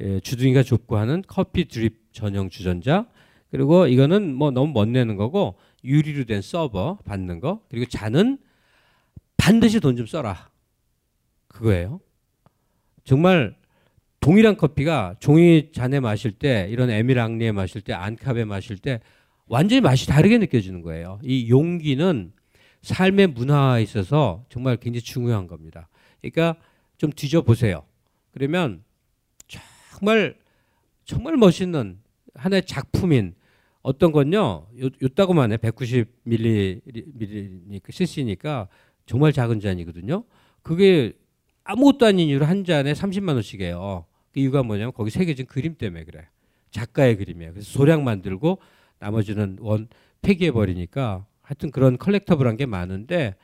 [0.00, 3.06] 예, 주둥이가 좁고 하는 커피 드립 전용 주전자
[3.50, 8.38] 그리고 이거는 뭐 너무 멋 내는 거고 유리로 된 서버 받는 거 그리고 잔은
[9.36, 10.49] 반드시 돈 좀 써라
[11.50, 12.00] 그거예요.
[13.04, 13.56] 정말
[14.20, 19.00] 동일한 커피가 종이 잔에 마실 때 이런 에미랑리에 마실 때 안캅에 마실 때
[19.46, 21.18] 완전히 맛이 다르게 느껴지는 거예요.
[21.24, 22.32] 이 용기는
[22.82, 25.88] 삶의 문화에 있어서 정말 굉장히 중요한 겁니다.
[26.20, 26.56] 그러니까
[26.98, 27.84] 좀 뒤져 보세요.
[28.30, 28.84] 그러면
[29.90, 30.36] 정말
[31.04, 31.98] 정말 멋있는
[32.34, 33.34] 하나의 작품인
[33.82, 34.66] 어떤 건요.
[34.80, 35.56] 요, 요따구만 해.
[35.56, 38.68] 190ml cc니까
[39.06, 40.24] 정말 작은 잔이거든요.
[40.62, 41.14] 그게
[41.70, 44.04] 아무것도 아닌 이유로 한 잔에 30만 원씩이에요.
[44.32, 46.26] 그 이유가 뭐냐면 거기 새겨진 그림 때문에 그래.
[46.72, 47.52] 작가의 그림이에요.
[47.52, 48.58] 그래서 소량 만들고
[48.98, 49.86] 나머지는 원
[50.20, 53.36] 폐기해 버리니까 하여튼 그런 컬렉터블한 게 많은데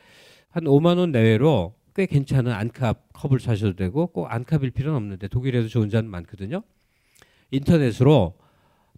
[0.49, 5.69] 한 5만 원 내외로 꽤 괜찮은 안캅 컵을 사셔도 되고 꼭 안캅일 필요는 없는데 독일에도
[5.69, 6.63] 좋은 잔 많거든요.
[7.53, 8.37] 인터넷으로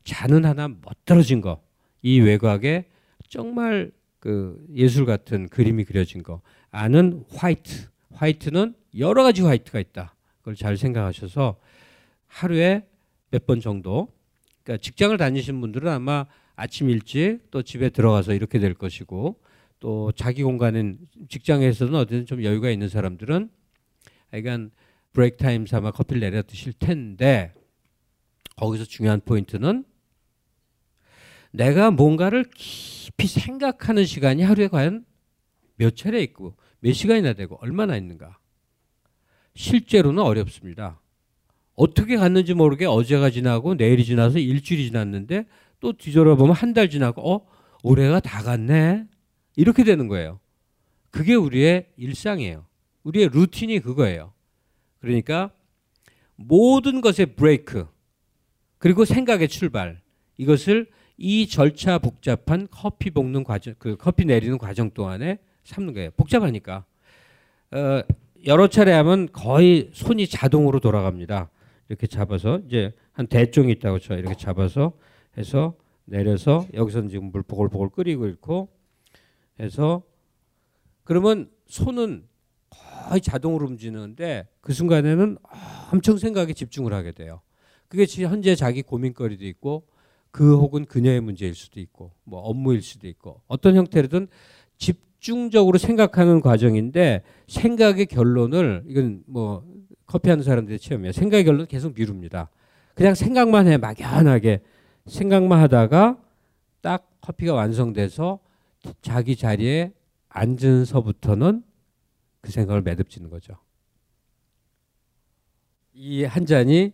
[0.04, 1.60] 잔은 하나 멋들어진 거,
[2.00, 2.86] 이 외곽에
[3.28, 10.14] 정말 그 예술 같은 그림이 그려진 거, 안은 화이트, 화이트는 여러 가지 화이트가 있다.
[10.38, 11.58] 그걸 잘 생각하셔서
[12.26, 12.86] 하루에
[13.30, 14.08] 몇 번 정도
[14.62, 16.26] 그러니까 직장을 다니신 분들은 아마
[16.56, 19.40] 아침 일찍 또 집에 들어가서 이렇게 될 것이고
[19.80, 23.50] 또 자기 공간은 직장에서는 어디든 좀 여유가 있는 사람들은
[24.30, 24.70] 하여간
[25.12, 27.54] break time 삼아 커피를 내려 드실 텐데
[28.56, 29.84] 거기서 중요한 포인트는
[31.52, 35.04] 내가 뭔가를 깊이 생각하는 시간이 하루에 과연
[35.76, 38.38] 몇 차례 있고 몇 시간이나 되고 얼마나 있는가.
[39.58, 41.00] 실제로는 어렵습니다.
[41.74, 45.46] 어떻게 갔는지 모르게 어제가 지나고 내일이 지나서 일주일이 지났는데
[45.80, 47.46] 또 뒤돌아보면 한 달 지나고 어
[47.82, 49.04] 올해가 다 갔네
[49.56, 50.38] 이렇게 되는 거예요.
[51.10, 52.66] 그게 우리의 일상이에요.
[53.02, 54.32] 우리의 루틴이 그거예요.
[55.00, 55.50] 그러니까
[56.36, 57.88] 모든 것의 브레이크
[58.78, 60.00] 그리고 생각의 출발
[60.36, 60.86] 이것을
[61.16, 66.10] 이 절차 복잡한 커피 볶는 과정 그 커피 내리는 과정 동안에 삼는 거예요.
[66.16, 66.84] 복잡하니까
[67.72, 68.02] 어,
[68.46, 71.50] 여러 차례 하면 거의 손이 자동으로 돌아갑니다.
[71.88, 74.92] 이렇게 잡아서 이제 한 대종이 있다고 쳐 이렇게 잡아서
[75.36, 75.74] 해서
[76.04, 78.68] 내려서 여기서는 지금 물 보글보글 끓이고 있고
[79.60, 80.02] 해서
[81.04, 82.26] 그러면 손은
[82.70, 85.38] 거의 자동으로 움직이는데 그 순간에는
[85.92, 87.40] 엄청 생각에 집중을 하게 돼요.
[87.88, 89.86] 그게 현재 자기 고민거리도 있고
[90.30, 94.28] 그 혹은 그녀의 문제일 수도 있고 뭐 업무일 수도 있고 어떤 형태로든
[94.76, 99.64] 집 중적으로 생각하는 과정인데 생각의 결론을 이건 뭐
[100.06, 101.12] 커피하는 사람들의 체험이에요.
[101.12, 102.50] 생각의 결론을 계속 미룹니다.
[102.94, 104.62] 그냥 생각만 해 막연하게
[105.06, 106.18] 생각만 하다가
[106.80, 108.38] 딱 커피가 완성돼서
[109.02, 109.92] 자기 자리에
[110.28, 111.62] 앉은서부터는
[112.40, 113.54] 그 생각을 매듭지는 거죠.
[115.94, 116.92] 이 한 잔이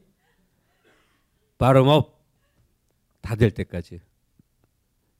[1.59, 2.15] 바람업
[3.21, 4.01] 다 될 때까지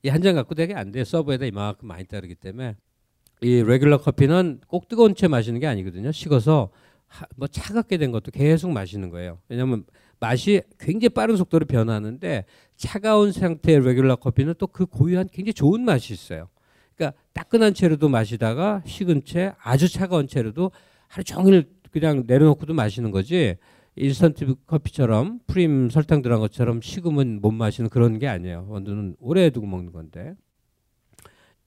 [0.03, 1.03] 이 한 잔 갖고 되게 안 돼.
[1.03, 2.75] 서버에다 이만큼 많이 따르기 때문에
[3.41, 6.11] 이 레귤러 커피는 꼭 뜨거운 채 마시는 게 아니거든요.
[6.11, 6.69] 식어서
[7.07, 9.39] 하, 뭐 차갑게 된 것도 계속 마시는 거예요.
[9.49, 9.85] 왜냐하면
[10.19, 16.13] 맛이 굉장히 빠른 속도로 변하는데 차가운 상태의 레귤러 커피는 또 그 고유한 굉장히 좋은 맛이
[16.13, 16.49] 있어요.
[16.95, 20.71] 그러니까 따끈한 채로도 마시다가 식은 채 아주 차가운 채로도
[21.07, 23.57] 하루 종일 그냥 내려놓고도 마시는 거지
[23.97, 28.65] 인스턴트 커피처럼 프림 설탕 들어간 것처럼 식으면 못 마시는 그런 게 아니에요.
[28.69, 30.35] 원두는 오래 두고 먹는 건데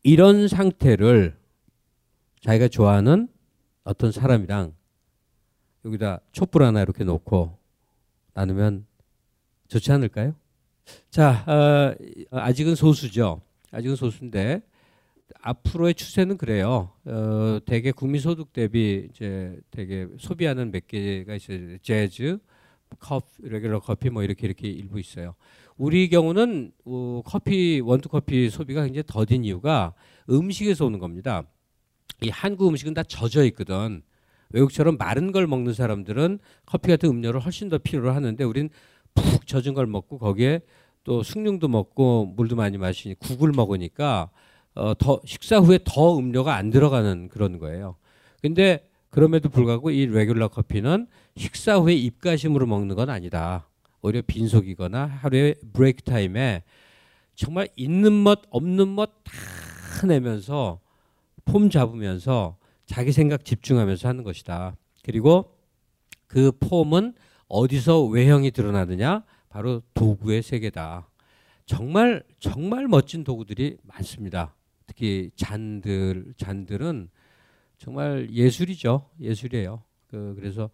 [0.02, 1.36] 이런 상태를
[2.48, 3.28] 자기가 좋아하는
[3.84, 4.72] 어떤 사람이랑
[5.84, 7.58] 여기다 촛불 하나 이렇게 놓고
[8.32, 8.86] 나누면
[9.68, 10.34] 좋지 않을까요?
[11.10, 11.94] 자, 어,
[12.30, 13.42] 아직은 소수죠.
[13.70, 14.62] 아직은 소수인데
[15.42, 16.92] 앞으로의 추세는 그래요.
[17.04, 21.76] 어, 대개 국민 소득 대비 이제 되게 소비하는 몇 개가 있어요.
[21.82, 22.38] 재즈,
[22.98, 25.34] 커피, 레귤러 커피 뭐 이렇게 이렇게 일부 있어요.
[25.76, 29.92] 우리 경우는 어, 커피 원두 커피 소비가 굉장히 더딘 이유가
[30.30, 31.44] 음식에서 오는 겁니다.
[32.22, 34.02] 이 한국 음식은 다 젖어 있거든.
[34.50, 38.70] 외국처럼 마른 걸 먹는 사람들은 커피 같은 음료를 훨씬 더 필요로 하는데 우린
[39.14, 40.60] 푹 젖은 걸 먹고 거기에
[41.04, 44.30] 또 숭늉도 먹고 물도 많이 마시니 국을 먹으니까
[44.74, 47.96] 어, 더 식사 후에 더 음료가 안 들어가는 그런 거예요.
[48.42, 51.06] 근데 그럼에도 불구하고 이 레귤러 커피는
[51.36, 53.68] 식사 후에 입가심으로 먹는 건 아니다.
[54.02, 56.62] 오히려 빈속이거나 하루에 브레이크 타임에
[57.34, 59.10] 정말 있는 멋 없는 멋
[59.98, 60.80] 다 내면서
[61.48, 64.76] 폼 잡으면서 자기 생각 집중하면서 하는 것이다.
[65.02, 65.56] 그리고
[66.26, 67.14] 그 폼은
[67.48, 69.24] 어디서 외형이 드러나느냐?
[69.48, 71.08] 바로 도구의 세계다.
[71.64, 74.54] 정말 정말 멋진 도구들이 많습니다.
[74.86, 77.08] 특히 잔들 잔들은
[77.78, 79.08] 정말 예술이죠.
[79.20, 79.82] 예술이에요.
[80.06, 80.68] 그 그래서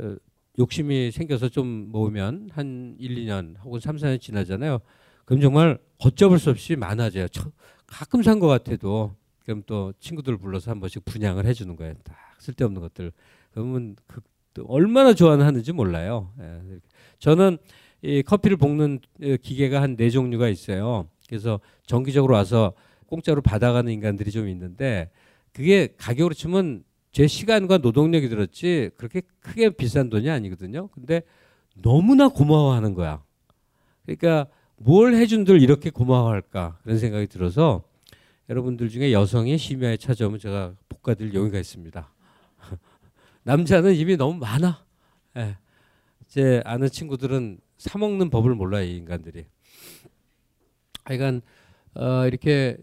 [0.00, 0.16] 어,
[0.58, 4.80] 욕심이 생겨서 좀 모으면 한 1, 2년 혹은 3, 4년 지나잖아요.
[5.24, 7.26] 그럼 정말 걷잡을 수 없이 많아져요.
[7.86, 9.14] 가끔 산 것 같아도
[9.44, 11.94] 그럼 또 친구들 불러서 한 번씩 분양을 해주는 거예요.
[12.04, 13.12] 딱 쓸데없는 것들.
[13.52, 14.20] 그러면 그
[14.66, 16.30] 얼마나 좋아하는지 몰라요.
[16.40, 16.78] 예.
[17.18, 17.58] 저는
[18.02, 21.08] 이 커피를 볶는 어, 기계가 한 네 종류가 있어요.
[21.28, 22.72] 그래서 정기적으로 와서
[23.06, 25.10] 공짜로 받아가는 인간들이 좀 있는데
[25.52, 30.88] 그게 가격으로 치면 제 시간과 노동력이 들었지 그렇게 크게 비싼 돈이 아니거든요.
[30.88, 31.22] 근데
[31.76, 33.22] 너무나 고마워하는 거야.
[34.04, 37.84] 그러니까 뭘 해준들 이렇게 고마워할까 그런 생각이 들어서
[38.52, 42.12] 여러분들 중에 여성이 심야에 찾아오면 제가 볶아드릴 용의가 있습니다.
[43.44, 44.84] 남자는 이미 너무 많아.
[45.38, 45.56] 예.
[46.26, 49.46] 제 아는 친구들은 사 먹는 법을 몰라요, 이 인간들이.
[51.04, 51.40] 하여간
[51.94, 52.76] 어, 이렇게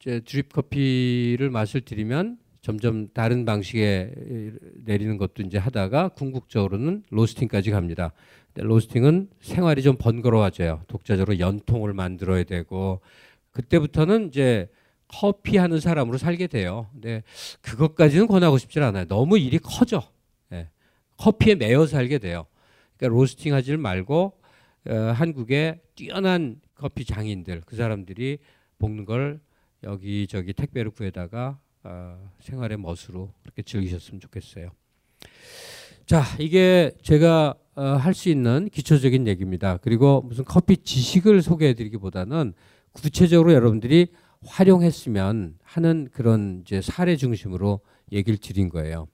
[0.00, 4.12] 이제 드립 커피를 맛을 들이면 점점 다른 방식에
[4.84, 8.12] 내리는 것도 이제 하다가 궁극적으로는 로스팅까지 갑니다.
[8.54, 10.82] 로스팅은 생활이 좀 번거로워져요.
[10.88, 13.02] 독자적으로 연통을 만들어야 되고
[13.52, 14.68] 그때부터는 이제
[15.08, 16.88] 커피 하는 사람으로 살게 돼요.
[16.92, 17.22] 근데
[17.62, 19.06] 그것까지는 권하고 싶지 않아요.
[19.06, 20.02] 너무 일이 커져.
[20.52, 20.68] 예.
[21.16, 22.46] 커피에 매여 살게 돼요.
[22.96, 24.38] 그러니까 로스팅 하지를 말고
[24.88, 28.38] 어, 한국의 뛰어난 커피 장인들 그 사람들이
[28.78, 29.40] 볶는 걸
[29.82, 34.70] 여기저기 택배를 구해다가 어, 생활의 멋으로 그렇게 즐기셨으면 좋겠어요.
[36.06, 39.76] 자, 이게 제가 어, 할 수 있는 기초적인 얘기입니다.
[39.78, 42.54] 그리고 무슨 커피 지식을 소개해드리기보다는
[43.00, 44.12] 구체적으로 여러분들이
[44.46, 47.80] 활용했으면 하는 그런 이제 사례 중심으로
[48.12, 49.08] 얘기를 드린 거예요.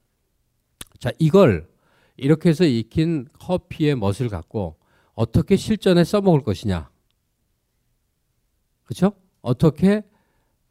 [0.99, 1.69] 자, 이걸
[2.17, 4.79] 이렇게 해서 익힌 커피의 멋을 갖고
[5.15, 6.91] 어떻게 실전에 써먹을 것이냐.
[8.85, 9.13] 그렇죠?
[9.41, 10.03] 어떻게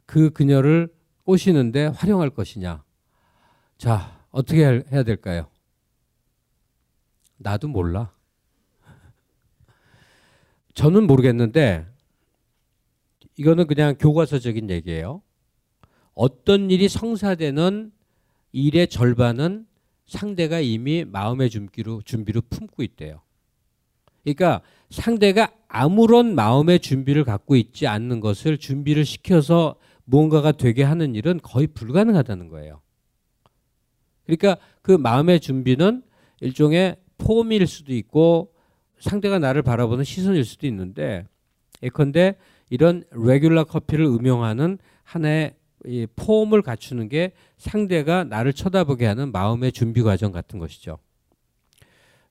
[0.06, 0.92] 그 그녀를
[1.24, 2.84] 꼬시는데 활용할 것이냐.
[3.78, 5.48] 자, 어떻게 해야 될까요?
[7.36, 8.12] 나도 몰라.
[10.74, 11.86] 저는 모르겠는데
[13.36, 15.22] 이거는 그냥 교과서적인 얘기예요.
[16.14, 17.92] 어떤 일이 성사되는
[18.52, 19.66] 일의 절반은
[20.06, 23.22] 상대가 이미 마음의 준비로 준비로 품고 있대요.
[24.22, 31.40] 그러니까 상대가 아무런 마음의 준비를 갖고 있지 않는 것을 준비를 시켜서 무언가가 되게 하는 일은
[31.42, 32.80] 거의 불가능하다는 거예요.
[34.24, 36.02] 그러니까 그 마음의 준비는
[36.40, 38.52] 일종의 폼일 수도 있고
[38.98, 41.26] 상대가 나를 바라보는 시선일 수도 있는데
[41.82, 42.36] 예컨대
[42.70, 45.54] 이런 레귤러 커피를 음용하는 하나의
[45.86, 50.98] 이 폼을 갖추는 게 상대가 나를 쳐다보게 하는 마음의 준비 과정 같은 것이죠.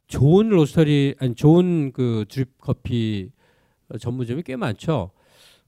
[0.08, 3.30] 좋은 로스터리 아니 좋은 그 드립 커피
[4.00, 5.12] 전문점이 꽤 많죠.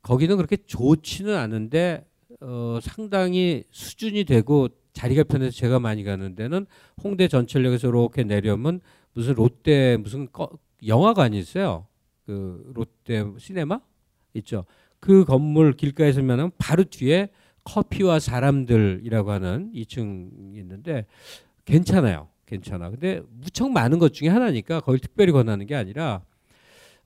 [0.02, 2.06] 거기는 그렇게 좋지는 않은데
[2.42, 6.66] 어, 상당히 수준이 되고 자리가 편해서 제가 많이 가는 데는
[7.04, 8.82] 홍대 전철역에서 이렇게 내려오면
[9.14, 10.50] 무슨 롯데 무슨 꺼,
[10.86, 11.88] 영화관이 있어요.
[12.26, 13.80] 그 롯데 시네마
[14.36, 14.66] 있죠.
[15.00, 17.30] 그 건물 길가에 서 면하면 바로 뒤에
[17.64, 21.06] 커피와 사람들이라고 하는 2층이 있는데
[21.66, 22.30] 괜찮아요.
[22.46, 22.90] 괜찮아.
[22.92, 26.22] 근데 무척 많은 것 중에 하나니까 거기 특별히 권하는 게 아니라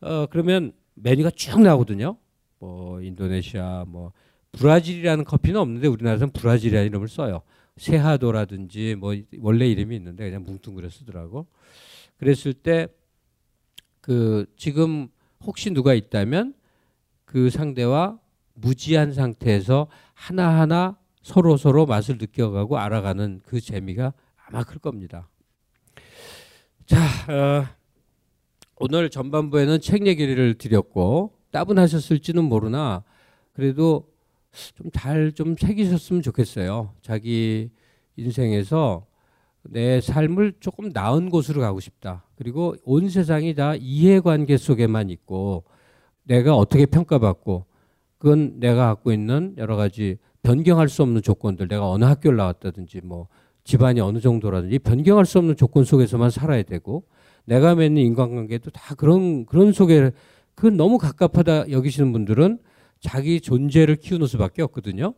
[0.01, 2.17] 어 그러면 메뉴가 쭉 나오거든요.
[2.59, 4.11] 뭐 인도네시아 뭐
[4.51, 7.41] 브라질이라는 커피는 없는데 우리나라에서는 브라질이라는 이름을 써요.
[7.77, 11.47] 세하도라든지 뭐 원래 이름이 있는데 그냥 뭉뚱그려 쓰더라고.
[12.17, 12.88] 그랬을 때
[14.09, 15.07] 그 지금
[15.43, 16.53] 혹시 누가 있다면
[17.30, 18.17] 그 상대와
[18.55, 24.13] 무지한 상태에서 하나하나 서로 서로 맛을 느껴가고 알아가는 그 재미가
[24.47, 25.30] 아마 클 겁니다.
[26.88, 26.97] 자,
[27.32, 27.67] 어,
[28.77, 33.03] 오늘 전반부에는 책 얘기를 드렸고 따분하셨을지는 모르나
[33.53, 34.09] 그래도
[34.75, 36.95] 좀 잘 좀 새기셨으면 좋겠어요.
[37.03, 37.69] 자기
[38.15, 39.05] 인생에서
[39.61, 42.23] 내 삶을 조금 나은 곳으로 가고 싶다.
[42.38, 45.65] 그리고 온 세상이 다 이해관계 속에만 있고
[46.30, 47.65] 내가 어떻게 평가받고
[48.19, 53.27] 그건 내가 갖고 있는 여러 가지 변경할 수 없는 조건들 내가 어느 학교를 나왔다든지 뭐
[53.63, 57.03] 집안이 어느 정도라든지 변경할 수 없는 조건 속에서만 살아야 되고
[57.45, 60.11] 내가 맺는 인간관계도 다 그런 그런 속에
[60.53, 62.59] 그건 너무 갑갑하다 여기시는 분들은
[62.99, 65.15] 자기 존재를 키우는 수밖에 없거든요.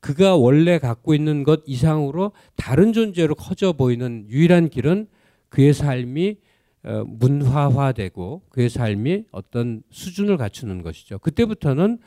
[0.00, 5.06] 그가 원래 갖고 있는 것 이상으로 다른 존재로 커져 보이는 유일한 길은
[5.48, 6.49] 그의 삶이 어,
[6.82, 11.18] 문화화되고 그의 삶이 어떤 수준을 갖추는 것이죠.
[11.18, 11.98] 그때부터는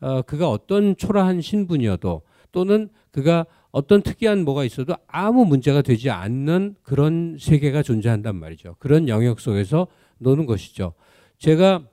[0.00, 2.22] 어, 그가 어떤 초라한 신분이어도
[2.52, 8.76] 또는 그가 어떤 특이한 뭐가 있어도 아무 문제가 되지 않는 그런 세계가 존재한단 말이죠.
[8.78, 9.86] 그런 영역 속에서
[10.18, 10.94] 노는 것이죠.
[11.38, 11.84] 제가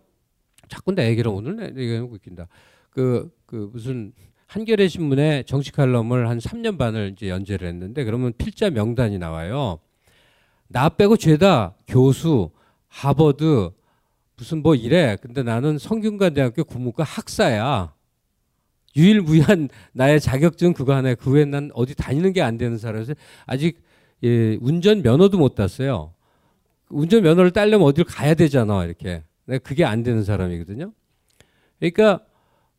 [0.68, 2.48] 자꾸 내 얘기를 오늘 내 얘기하고 웃긴다.
[2.90, 4.12] 그, 그 무슨
[4.48, 9.80] 한겨레 신문에 정치 칼럼을 한 3년 반을 이제 연재를 했는데 그러면 필자 명단이 나와요.
[10.68, 12.50] 나 빼고 죄다 교수,
[12.88, 13.72] 하버드
[14.38, 15.18] 무슨 뭐 이래.
[15.22, 17.94] 근데 나는 성균관대학교 국문과 학사야.
[18.96, 23.14] 유일무이한 나의 자격증 그거 하나에 그 외에 난 어디 다니는 게 안 되는 사람이서
[23.46, 23.82] 아직
[24.24, 26.14] 예, 운전 면허도 못 땄어요.
[26.90, 29.24] 운전 면허를 따려면 어디를 가야 되잖아 이렇게.
[29.46, 30.92] 내가 그게 안 되는 사람이거든요.
[31.80, 32.22] 그러니까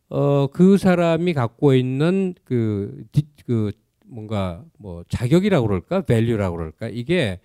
[0.09, 3.05] 어, 그 사람이 갖고 있는 그,
[3.47, 3.71] 그
[4.07, 7.41] 뭔가 뭐 자격이라고 그럴까, 밸류라고 그럴까 이게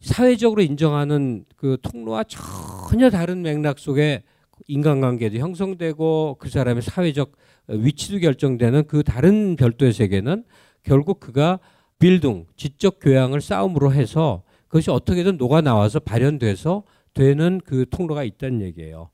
[0.00, 4.22] 사회적으로 인정하는 그 통로와 전혀 다른 맥락 속에
[4.68, 7.32] 인간관계도 형성되고 그 사람의 사회적
[7.68, 10.44] 위치도 결정되는 그 다른 별도의 세계는
[10.82, 11.58] 결국 그가
[11.98, 16.84] 빌딩, 지적 교양을 싸움으로 해서 그것이 어떻게든 녹아 나와서 발현돼서
[17.14, 19.10] 되는 그 통로가 있다는 얘기예요.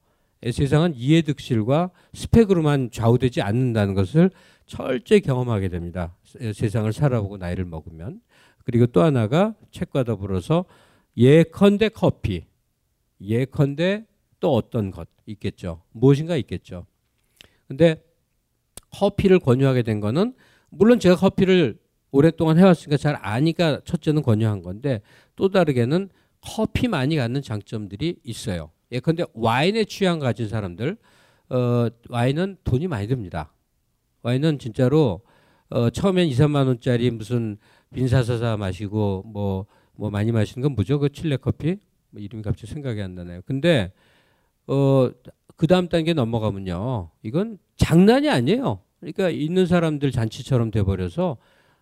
[0.51, 4.31] 세상은 이해득실과 스펙으로만 좌우되지 않는다는 것을
[4.67, 6.17] 철저히 경험하게 됩니다.
[6.25, 8.21] 세상을 살아보고 나이를 먹으면.
[8.65, 10.65] 그리고 또 하나가 책과 더불어서
[11.17, 12.47] 예컨대 커피,
[13.21, 14.07] 예컨대
[14.41, 15.83] 또 어떤 것 있겠죠.
[15.93, 16.87] 무엇인가 있겠죠.
[17.69, 18.03] 근데
[18.91, 20.35] 커피를 권유하게 된 거는
[20.71, 21.79] 물론 제가 커피를
[22.11, 25.01] 오랫동안 해왔으니까 잘 아니까 첫째는 권유한 건데
[25.37, 26.11] 또 다르게는
[26.43, 28.71] 커피만이 갖는 장점들이 있어요.
[28.91, 30.97] 예컨대 와인에 취향 가진 사람들,
[31.49, 33.53] 어, 와인은 돈이 많이 듭니다.
[34.23, 35.23] 와인은 진짜로
[35.71, 37.57] 어, 처음엔 2, 3만 원짜리 무슨
[37.93, 40.99] 빈사사사 마시고 뭐, 뭐 많이 마시는 건 뭐죠?
[40.99, 41.79] 그 칠레 커피?
[42.11, 43.43] 뭐 이름이 갑자기 생각이 안 나네요.
[43.47, 43.93] 근데
[44.67, 45.11] 어,
[45.57, 47.11] 그 다음 단계 넘어가면요.
[47.23, 48.81] 이건 장난이 아니에요.
[49.01, 51.37] 그러니까 있는 사람들 잔치처럼 돼버려서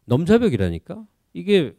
[0.06, 1.04] 넘사벽이라니까.
[1.32, 1.74] 이게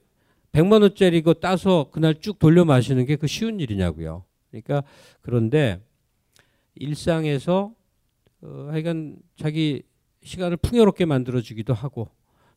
[0.51, 4.23] 100만 원짜리 거 따서 그날 쭉 돌려 마시는 게 그 쉬운 일이냐고요.
[4.49, 4.83] 그러니까
[5.21, 5.79] 그런데
[6.75, 7.73] 일상에서
[8.41, 9.83] 어, 하여간 자기
[10.23, 12.09] 시간을 풍요롭게 만들어주기도 하고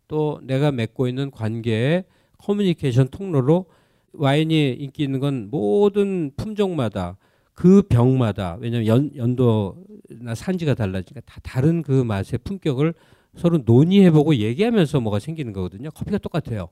[0.09, 2.05] 또 내가 맺고 있는 관계의
[2.39, 3.67] 커뮤니케이션 통로로
[4.13, 7.17] 와인이 인기 있는 건 모든 품종마다
[7.53, 12.95] 그 병마다 왜냐하면 연, 연도나 산지가 달라지니까 다 다른 그 맛의 품격을
[13.37, 15.91] 서로 논의해보고 얘기하면서 뭐가 생기는 거거든요.
[15.91, 16.69] 커피가 똑같아요.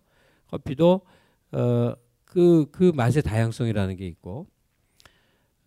[0.49, 1.01] 커피도
[1.53, 4.47] 어, 그, 그 맛의 다양성이라는 게 있고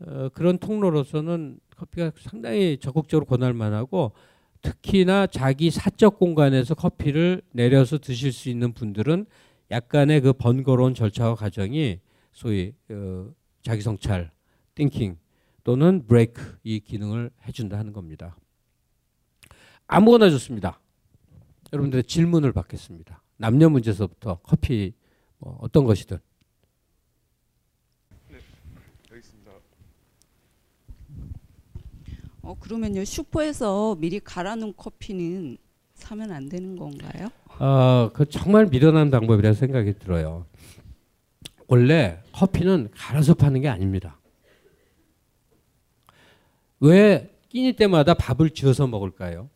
[0.06, 4.14] 어, 그런 통로로서는 커피가 상당히 적극적으로 권할 만하고
[4.66, 9.28] 특히나 자기 사적 공간에서 커피를 내려서 드실 수 있는 분들은
[9.70, 12.00] 약간의 그 번거로운 절차와 과정이
[12.32, 13.30] 소위 어,
[13.62, 14.32] 자기 성찰,
[14.74, 15.18] 띵킹
[15.64, 18.36] 또는 브레이크 이 기능을 해준다 하는 겁니다.
[19.86, 20.80] 아무거나 좋습니다.
[21.72, 23.22] 여러분들의 질문을 받겠습니다.
[23.38, 24.94] 남녀 문제서부터 커피
[25.38, 26.18] 뭐 어떤 것이든.
[28.30, 28.40] 네,
[29.12, 29.52] 여기 있습니다.
[32.46, 35.58] 어 그러면요 슈퍼에서 미리 갈아놓은 커피는
[35.96, 37.30] 사면 안 되는 건가요?
[37.58, 40.46] 어, 그 정말 미련한 방법이라고 생각이 들어요.
[41.68, 44.20] 원래 커피는 갈아서 파는 게 아닙니다.
[46.80, 49.50] 왜 끼니 때마다 밥을 지어서 먹을까요?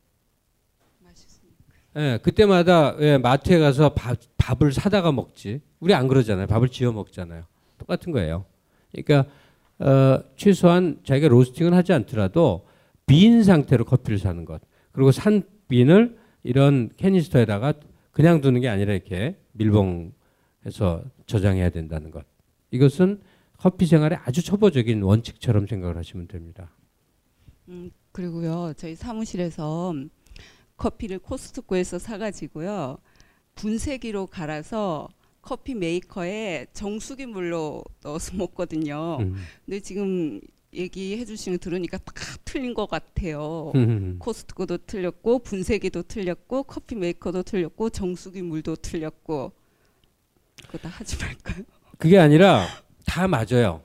[1.95, 5.61] 예, 그때마다 왜 마트에 가서 밥, 밥을 사다가 먹지.
[5.79, 6.47] 우리 안 그러잖아요.
[6.47, 7.43] 밥을 지어 먹잖아요.
[7.77, 8.45] 똑같은 거예요.
[8.91, 9.29] 그러니까
[9.77, 12.68] 어, 최소한 자기가 로스팅은 하지 않더라도
[13.09, 14.61] 빈 상태로 커피를 사는 것.
[14.91, 17.73] 그리고 산 빈을 이런 캐니스터에다가
[18.11, 22.23] 그냥 두는 게 아니라 이렇게 밀봉해서 저장해야 된다는 것.
[22.69, 23.19] 이것은
[23.57, 26.69] 커피 생활의 아주 초보적인 원칙처럼 생각을 하시면 됩니다.
[27.67, 29.93] 음, 그리고요 저희 사무실에서
[30.77, 32.97] 커피를 코스트코에서 사가지고요
[33.55, 35.09] 분쇄기로 갈아서
[35.41, 39.17] 커피 메이커에 정수기 물로 넣어서 먹거든요.
[39.19, 39.35] 음.
[39.65, 40.39] 근데 지금
[40.73, 42.13] 얘기해 주시는 거 들으니까 다
[42.45, 43.71] 틀린 것 같아요.
[43.75, 44.17] 음.
[44.19, 49.51] 코스트코도 틀렸고 분쇄기도 틀렸고 커피 메이커도 틀렸고 정수기 물도 틀렸고
[50.67, 51.65] 그거 다 하지 말까요?
[51.97, 52.65] 그게 아니라
[53.05, 53.81] 다 맞아요.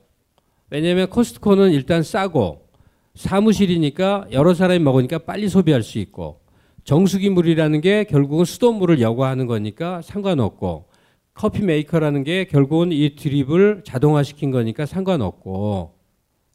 [0.70, 2.68] 왜냐하면 코스트코는 일단 싸고
[3.14, 6.40] 사무실이니까 여러 사람이 먹으니까 빨리 소비할 수 있고
[6.84, 10.88] 정수기 물이라는 게 결국은 수돗물을 여과하는 거니까 상관없고
[11.32, 15.93] 커피 메이커라는 게 결국은 이 드립을 자동화시킨 거니까 상관없고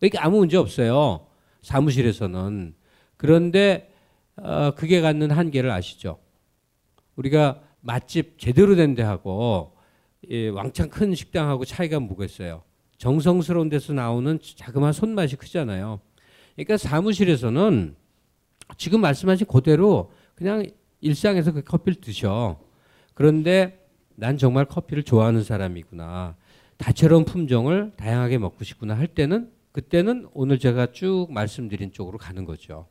[0.02, 1.28] 이게 아무 문제 없어요.
[1.62, 2.74] 사무실에서는
[3.18, 3.92] 그런데
[4.38, 6.20] 어, 그게 갖는 한계를 아시죠?
[7.16, 9.76] 우리가 맛집 제대로 된 데하고
[10.30, 12.64] 예, 왕창 큰 식당하고 차이가 뭐겠어요?
[12.98, 16.00] 정성스러운 데서 나오는 자그마한 손맛이 크잖아요.
[16.56, 17.96] 그러니까 사무실에서는
[18.78, 20.66] 지금 말씀하신 그대로 그냥
[21.02, 22.60] 일상에서 그 커피를 드셔.
[23.14, 23.86] 그런데
[24.16, 26.36] 난 정말 커피를 좋아하는 사람이구나.
[26.78, 32.88] 다채로운 품종을 다양하게 먹고 싶구나 할 때는 그때는 오늘 제가 쭉 말씀드린 쪽으로 가는 거죠.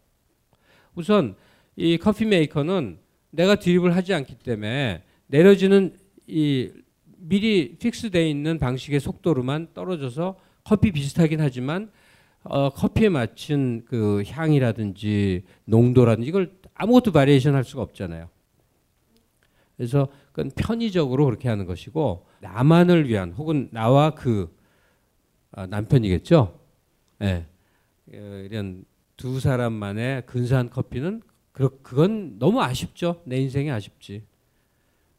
[0.95, 1.37] 우선
[1.76, 2.99] 이 커피 메이커는
[3.31, 6.70] 내가 드립을 하지 않기 때문에 내려지는 이
[7.16, 11.91] 미리 fix되어 있는 방식의 속도로만 떨어져서 커피 비슷하긴 하지만
[12.45, 18.29] 어, 커피에 맞춘 그 향이라든지 농도라든지 이걸 아무것도 variation 할 수가 없잖아요.
[19.76, 24.57] 그래서 그건 편의적으로 그렇게 하는 것이고 나만을 위한 혹은 나와 그
[25.53, 26.57] 아, 남편이겠죠.
[27.23, 27.47] 예.
[28.05, 28.47] 네.
[28.51, 28.85] 이런
[29.16, 33.23] 두 사람만의 근사한 커피는 그 그건 너무 아쉽죠.
[33.25, 34.25] 내 인생이 아쉽지.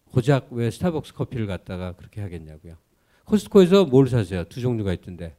[0.06, 2.78] 고작 왜 스타벅스 커피를 갖다가 그렇게 하겠냐고요.
[3.26, 4.44] 코스트코에서 뭘 사세요?
[4.46, 5.36] 두 종류가 있던데.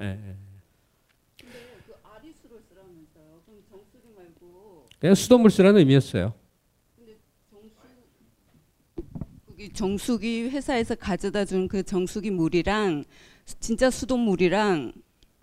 [0.00, 0.36] 예, 예.
[5.00, 6.32] 그냥 수돗물 쓰라는 의미였어요.
[9.72, 13.04] 정수기 회사에서 가져다 준 그 정수기 물이랑
[13.60, 14.92] 진짜 수돗물이랑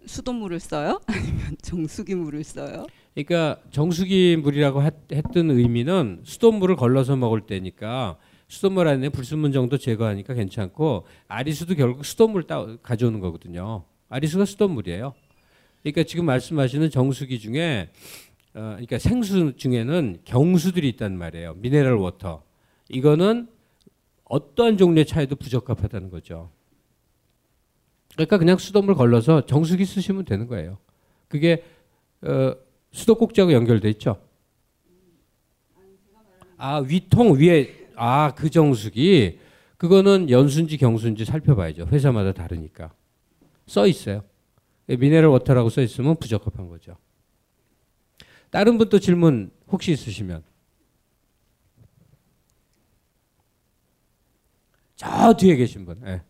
[0.06, 1.02] 수돗물을 써요?
[1.08, 2.86] 아니면 정수기 물을 써요?
[3.14, 8.18] 그러니까 정수기 물이라고 했던 의미는 수돗물을 걸러서 먹을 때니까
[8.48, 13.84] 수돗물 안에 불순물 정도 제거하니까 괜찮고 아리수도 결국 수돗물 따 가져오는 거거든요.
[14.10, 15.14] 아리수가 수돗물이에요.
[15.84, 17.90] 그러니까 지금 말씀하시는 정수기 중에
[18.56, 21.54] 어, 그러니까 생수 중에는 경수들이 있단 말이에요.
[21.56, 22.44] 미네랄 워터.
[22.90, 23.48] 이거는
[24.30, 26.50] 어떠한 종류의 차에도 부적합하다는 거죠.
[28.14, 30.78] 그러니까 그냥 수돗물 걸러서 정수기 쓰시면 되는 거예요.
[31.28, 31.64] 그게
[32.22, 32.54] 어,
[32.92, 34.22] 수도꼭지하고 연결돼 있죠.
[36.58, 39.40] 아 위통 위에 아 그 정수기
[39.78, 41.88] 그거는 연수인지 경수인지 살펴봐야죠.
[41.88, 42.94] 회사마다 다르니까
[43.66, 44.24] 써 있어요.
[44.88, 46.98] 미네랄 워터라고 써 있으면 부적합한 거죠.
[48.50, 50.44] 다른 분 또 질문 혹시 있으시면
[55.00, 56.02] 저 뒤에 계신 분.
[56.06, 56.22] 예.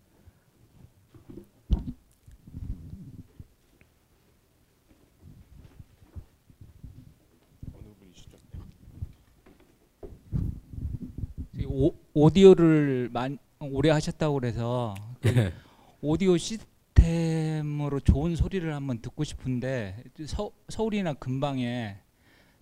[11.66, 15.54] 오, 오디오를 많, 오래 하셨다고 그래서 그 예.
[16.02, 21.98] 오디오 시스템으로 좋은 소리를 한번 듣고 싶은데 서, 서울이나 근방에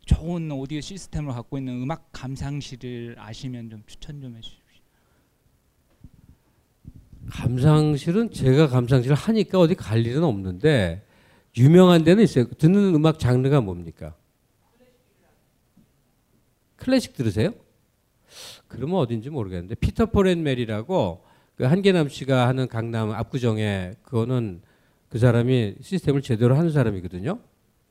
[0.06, 4.67] 좋은 오디오 시스템을 갖고 있는 음악 감상실을 아시면 좀 추천 좀 해주십시오.
[7.30, 11.06] 감상실은 제가 감상실을 하니까 어디 갈 일은 없는데
[11.58, 12.46] 유명한 데는 있어요.
[12.46, 14.16] 듣는 음악 장르가 뭡니까?
[16.76, 17.54] 클래식 들으세요?
[18.68, 21.26] 그러면 어딘지 모르겠는데 피터 폴 앤 메리라고
[21.56, 24.62] 그 한계남 씨가 하는 강남 압구정에 그거는
[25.10, 27.40] 그 사람이 시스템을 제대로 하는 사람이거든요.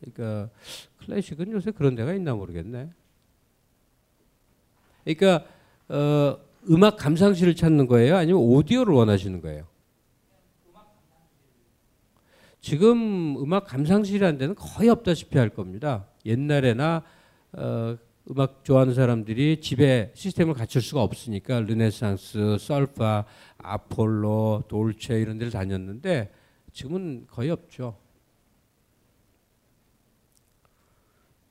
[0.01, 0.51] 그러니까
[0.99, 2.91] 클래식은 요새 그런 데가 있나 모르겠네.
[5.05, 5.47] 그러니까
[5.89, 6.39] 어,
[6.71, 8.17] 음악 감상실을 찾는 거예요?
[8.17, 9.67] 아니면 오디오를 원하시는 거예요?
[12.61, 16.09] 지금 음악 감상실이라는 데는 거의 없다시피 할 겁니다.
[16.25, 17.05] 옛날에나
[17.53, 17.97] 어,
[18.29, 23.25] 음악 좋아하는 사람들이 집에 시스템을 갖출 수가 없으니까 르네상스, 썰파,
[23.59, 26.33] 아폴로, 돌체 이런 데를 다녔는데
[26.73, 27.97] 지금은 거의 없죠.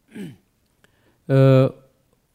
[1.29, 1.69] 어,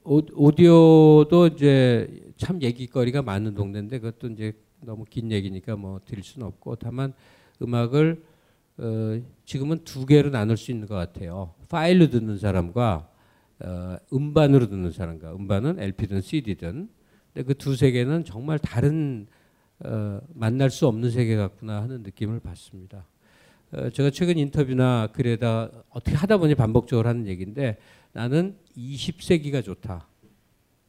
[0.05, 6.47] 오- 오디오도 이제 참 얘기거리가 많은 동네인데 그것도 이제 너무 긴 얘기니까 뭐 드릴 수는
[6.47, 7.13] 없고 다만
[7.61, 8.25] 음악을
[8.79, 11.53] 어, 지금은 두 개로 나눌 수 있는 것 같아요.
[11.69, 13.11] 파일로 듣는 사람과
[13.63, 16.89] 어, 음반으로 듣는 사람과 음반은 LP든 CD든
[17.35, 19.27] 근데 그 두 세계는 정말 다른
[19.81, 23.07] 어, 만날 수 없는 세계 같구나 하는 느낌을 받습니다.
[23.73, 27.77] 어, 제가 최근 인터뷰나 글에다 어떻게 하다 보니 반복적으로 하는 얘기인데
[28.13, 30.09] 나는 20세기가 좋다.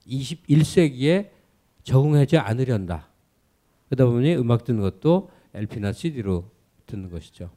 [0.08, 1.41] 21세기에
[1.84, 3.08] 적응하지 않으련다.
[3.90, 6.50] 그러다 보니 음악 듣는 것도 LP나 CD로
[6.86, 7.52] 듣는 것이죠.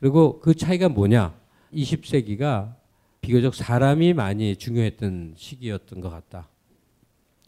[0.00, 1.34] 그리고 그 차이가 뭐냐?
[1.74, 2.74] 20세기가
[3.20, 6.48] 비교적 사람이 많이 중요했던 시기였던 것 같다.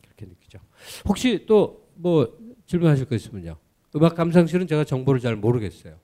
[0.03, 0.59] 그렇게 느끼죠.
[1.07, 2.37] 혹시 또 뭐
[2.67, 3.57] 질문하실 거 있으면요.
[3.97, 5.97] 음악 감상실은 제가 정보를 잘 모르겠어요.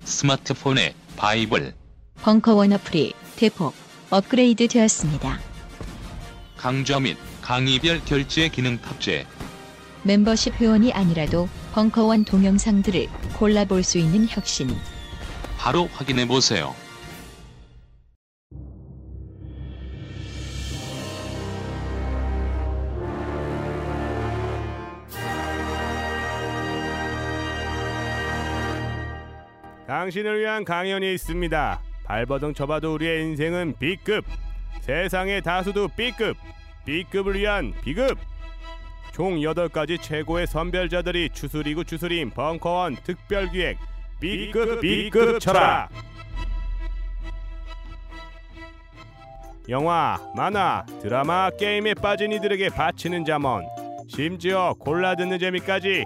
[0.00, 1.72] 스마트폰의 바이블
[2.16, 3.72] 벙커원 어플이 대폭
[4.10, 5.49] 업그레이드 되었습니다.
[6.60, 9.26] 강좌 및 강의별 결제 기능 탑재
[10.02, 13.08] 멤버십 회원이 아니라도 벙커원 동영상들을
[13.38, 14.68] 골라볼 수 있는 혁신.
[15.56, 16.74] 바로 확인해 보세요.
[29.86, 31.80] 당신을 위한 강연이 있습니다.
[32.04, 34.26] 발버둥 쳐봐도 우리의 인생은 B급.
[34.90, 36.36] 세상의 다수도 B급.
[36.84, 38.18] B급을 위한 B급.
[39.12, 43.78] 총 8가지 최고의 선별자들이 추스리고 추스린 벙커원 특별기획
[44.18, 45.90] B급 B급 철학.
[49.68, 53.64] 영화, 만화, 드라마, 게임에 빠진 이들에게 바치는 잠언.
[54.08, 56.04] 심지어 골라 듣는 재미까지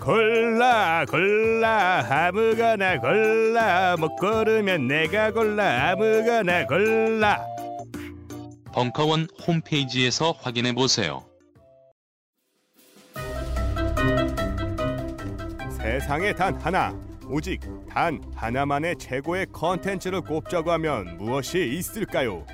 [0.00, 7.46] 골라 골라 아무거나 골라 못 고르면 내가 골라 아무거나 골라
[8.72, 11.24] 벙커원 홈페이지에서 확인해 보세요.
[15.70, 16.92] 세상에 단 하나
[17.28, 22.44] 오직 단 하나만의 최고의 컨텐츠를 꼽자고 하면 무엇이 있을까요?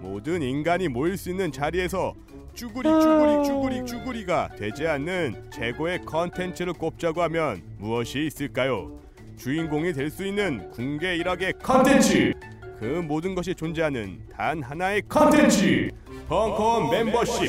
[0.00, 2.14] 모든 인간이 모일 수 있는 자리에서
[2.54, 8.98] 쭈구리 쭈구리 쭈구리 쭈구리가 되지 않는 최고의 컨텐츠를 꼽자고 하면 무엇이 있을까요?
[9.36, 12.34] 주인공이 될 수 있는 군계일학의 컨텐츠
[12.78, 15.90] 그 모든 것이 존재하는 단 하나의 컨텐츠
[16.28, 17.48] 벙커원 멤버십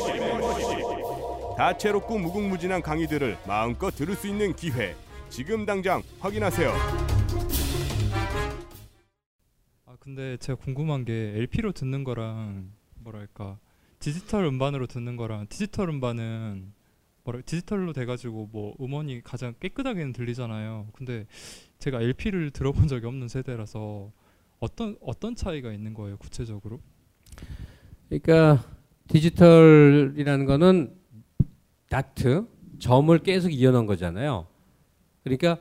[1.58, 4.96] 다채롭고 무궁무진한 강의들을 마음껏 들을 수 있는 기회
[5.30, 6.72] 지금 당장 확인하세요.
[9.86, 13.58] 아 근데 제가 궁금한 게 LP로 듣는 거랑 뭐랄까
[14.02, 16.74] 디지털 음반으로 듣는 거랑 디지털 음반은
[17.24, 20.88] 뭐라 디지털로 돼가지고 뭐 음원이 가장 깨끗하게는 들리잖아요.
[20.94, 21.28] 근데
[21.78, 24.12] 제가 LP를 들어본 적이 없는 세대라서
[24.60, 26.80] 어떤 어떤 차이가 있는 거예요 구체적으로?
[28.10, 28.66] 그러니까
[29.08, 30.96] 디지털이라는 거는
[31.88, 32.48] 다트
[32.80, 34.48] 점을 계속 이어놓은 거잖아요.
[35.24, 35.60] 그러니까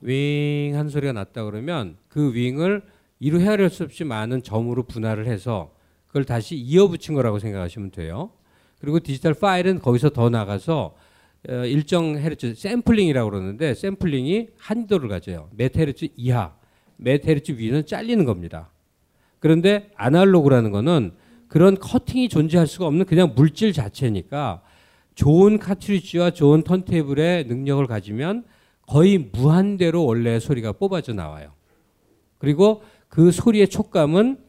[0.00, 2.82] 윙 한 소리가 났다 그러면 그 윙을
[3.20, 5.73] 이루 헤아릴 수 없이 많은 점으로 분할을 해서
[6.14, 8.30] 그걸 다시 이어붙인 거라고 생각하시면 돼요.
[8.80, 10.94] 그리고 디지털 파일은 거기서 더 나가서
[11.48, 15.50] 어, 일정 헤르츠 샘플링이라고 그러는데 샘플링이 한도를 가져요.
[15.56, 16.54] 몇 헤르츠 이하,
[16.98, 18.70] 몇 헤르츠 위는 잘리는 겁니다.
[19.40, 21.14] 그런데 아날로그라는 거는
[21.48, 24.62] 그런 커팅이 존재할 수가 없는 그냥 물질 자체니까
[25.16, 28.44] 좋은 카트리지와 좋은 턴테이블의 능력을 가지면
[28.86, 31.50] 거의 무한대로 원래 소리가 뽑아져 나와요.
[32.38, 34.43] 그리고 그 소리의 촉감은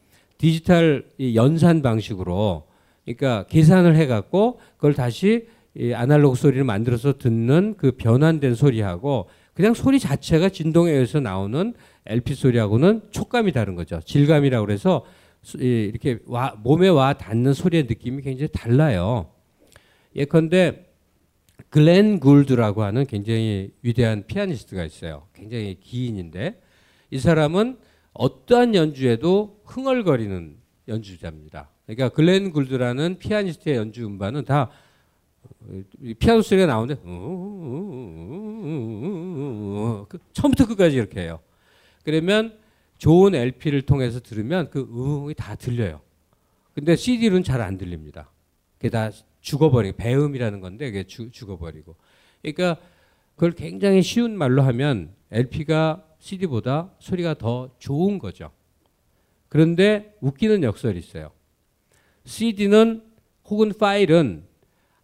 [0.45, 2.67] 디지털 연산 방식으로
[3.03, 5.47] 그러니까 계산을 해갖고 그걸 다시
[5.95, 11.73] 아날로그 소리를 만들어서 듣는 그 변환된 소리하고 그냥 소리 자체가 진동에 의해서 나오는
[12.05, 13.99] LP 소리하고는 촉감이 다른 거죠.
[14.05, 15.03] 질감이라고 그래서
[15.55, 19.31] 이렇게 와, 몸에 와 닿는 소리의 느낌이 굉장히 달라요.
[20.15, 20.85] 예컨대
[21.69, 25.25] 글렌 굴드라고 하는 굉장히 위대한 피아니스트가 있어요.
[25.33, 26.61] 굉장히 기인인데
[27.09, 27.79] 이 사람은
[28.13, 30.57] 어떠한 연주에도 흥얼거리는
[30.87, 31.69] 연주자입니다.
[31.85, 34.69] 그러니까 글렌 굴드라는 피아니스트의 연주 음반은 다
[36.19, 37.01] 피아노 소리가 나오는데
[40.33, 41.39] 처음부터 끝까지 이렇게 해요.
[42.03, 42.57] 그러면
[42.97, 46.01] 좋은 LP를 통해서 들으면 그 음이 다 들려요.
[46.73, 48.29] 근데 CD로는 잘 안 들립니다.
[48.77, 49.09] 그게 다
[49.41, 51.95] 죽어버리고 배음이라는 건데 그게 죽, 죽어버리고.
[52.41, 52.77] 그러니까
[53.35, 58.51] 그걸 굉장히 쉬운 말로 하면 LP가 CD보다 소리가 더 좋은 거죠.
[59.55, 61.31] 그런데 웃기는 역설이 있어요.
[62.25, 63.03] CD는
[63.45, 64.43] 혹은 파일은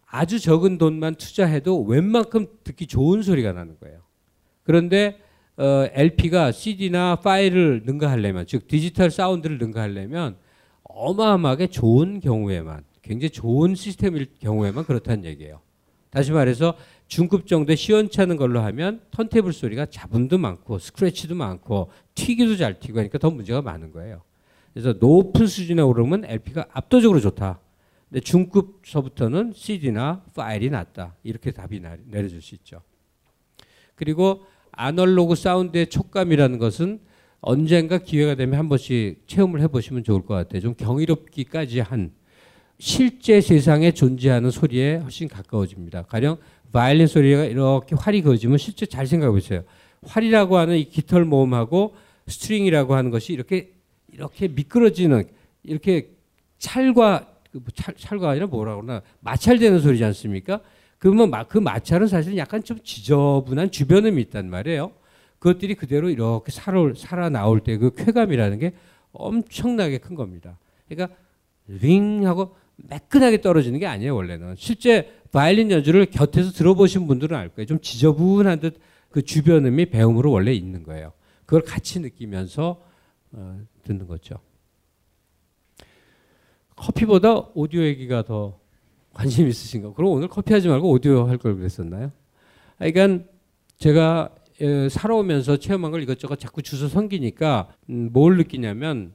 [0.04, 4.02] 아주 적은 돈만 투자해도 웬만큼 듣기 좋은 소리가 나는 거예요.
[4.62, 5.18] 그런데
[5.56, 10.36] 어, LP가 CD나 파일을 능가하려면 즉 디지털 사운드를 능가하려면
[10.82, 15.62] 어마어마하게 좋은 경우에만 굉장히 좋은 시스템일 경우에만 그렇다는 얘기예요.
[16.10, 16.76] 다시 말해서
[17.06, 23.16] 중급 정도의 시원찮은 걸로 하면 턴테이블 소리가 잡음도 많고 스크래치도 많고 튀기도 잘 튀고 하니까
[23.16, 24.20] 더 문제가 많은 거예요.
[24.72, 27.60] 그래서 높은 수준에 오르면 LP가 압도적으로 좋다.
[28.08, 31.16] 근데 중급서부터는 CD나 파일이 낫다.
[31.22, 32.80] 이렇게 답이 내려질 수 있죠.
[33.94, 37.00] 그리고 아날로그 사운드의 촉감이라는 것은
[37.40, 40.60] 언젠가 기회가 되면 한 번씩 체험을 해보시면 좋을 것 같아요.
[40.60, 42.12] 좀 경이롭기까지 한
[42.78, 46.02] 실제 세상에 존재하는 소리에 훨씬 가까워집니다.
[46.02, 46.38] 가령
[46.72, 49.62] 바이올린 소리가 이렇게 활이 그어지면 실제 잘 생각해 보세요.
[50.04, 51.94] 활이라고 하는 이 깃털 모음하고
[52.26, 53.72] 스트링이라고 하는 것이 이렇게
[54.12, 55.24] 이렇게 미끄러지는
[55.62, 56.10] 이렇게
[56.58, 60.60] 찰과 그뭐 찰, 찰과 아니라 뭐라 그러나 마찰되는 소리지 않습니까?
[60.98, 64.92] 그러면 그 마찰은 사실 약간 좀 지저분한 주변음이 있단 말이에요.
[65.38, 68.72] 그것들이 그대로 이렇게 살아, 살아 나올 때 그 쾌감이라는 게
[69.12, 70.58] 엄청나게 큰 겁니다.
[70.88, 71.16] 그러니까
[71.66, 74.54] 윙 하고 매끈하게 떨어지는 게 아니에요, 원래는.
[74.56, 77.66] 실제 바이올린 연주를 곁에서 들어보신 분들은 알 거예요.
[77.66, 81.12] 좀 지저분한 듯 그 주변음이 배음으로 원래 있는 거예요.
[81.44, 82.82] 그걸 같이 느끼면서
[83.32, 84.36] 어, 듣는 거죠.
[86.76, 88.58] 커피보다 오디오 얘기가 더
[89.12, 89.92] 관심 있으신가?
[89.94, 92.10] 그럼 오늘 커피 하지 말고 오디오 할 걸 그랬었나요?
[92.78, 93.24] 그러니까
[93.78, 94.34] 제가
[94.90, 99.14] 살아오면서 체험한 걸 이것저것 자꾸 주워 섬기니까 음, 뭘 느끼냐면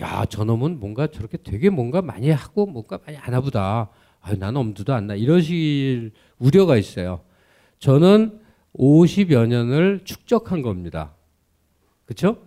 [0.00, 3.90] 야 저놈은 뭔가 저렇게 되게 뭔가 많이 하고 뭔가 많이 하나 보다.
[4.22, 5.14] 아유, 나는 엄두도 안 나.
[5.14, 7.22] 이러실 우려가 있어요.
[7.78, 8.40] 저는
[8.74, 11.14] 50여 년을 축적한 겁니다.
[12.04, 12.38] 그렇죠?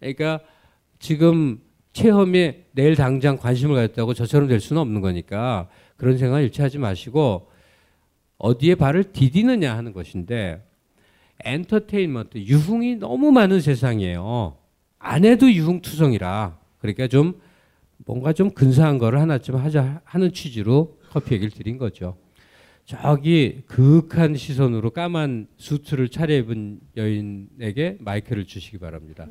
[0.00, 0.40] 그러니까
[0.98, 1.60] 지금
[1.92, 7.50] 체험에 내일 당장 관심을 가졌다고 저처럼 될 수는 없는 거니까 그런 생각 잃지 하지 마시고
[8.38, 10.62] 어디에 발을 디디느냐 하는 것인데
[11.44, 14.56] 엔터테인먼트 유흥이 너무 많은 세상이에요.
[14.98, 17.40] 안 해도 유흥투성이라 그러니까 좀
[17.98, 22.16] 뭔가 좀 근사한 거를 하나쯤 하자 하는 취지로 커피 얘기를 드린 거죠.
[22.84, 29.26] 저기 그윽한 시선으로 까만 수트를 차려입은 여인에게 마이크를 주시기 바랍니다.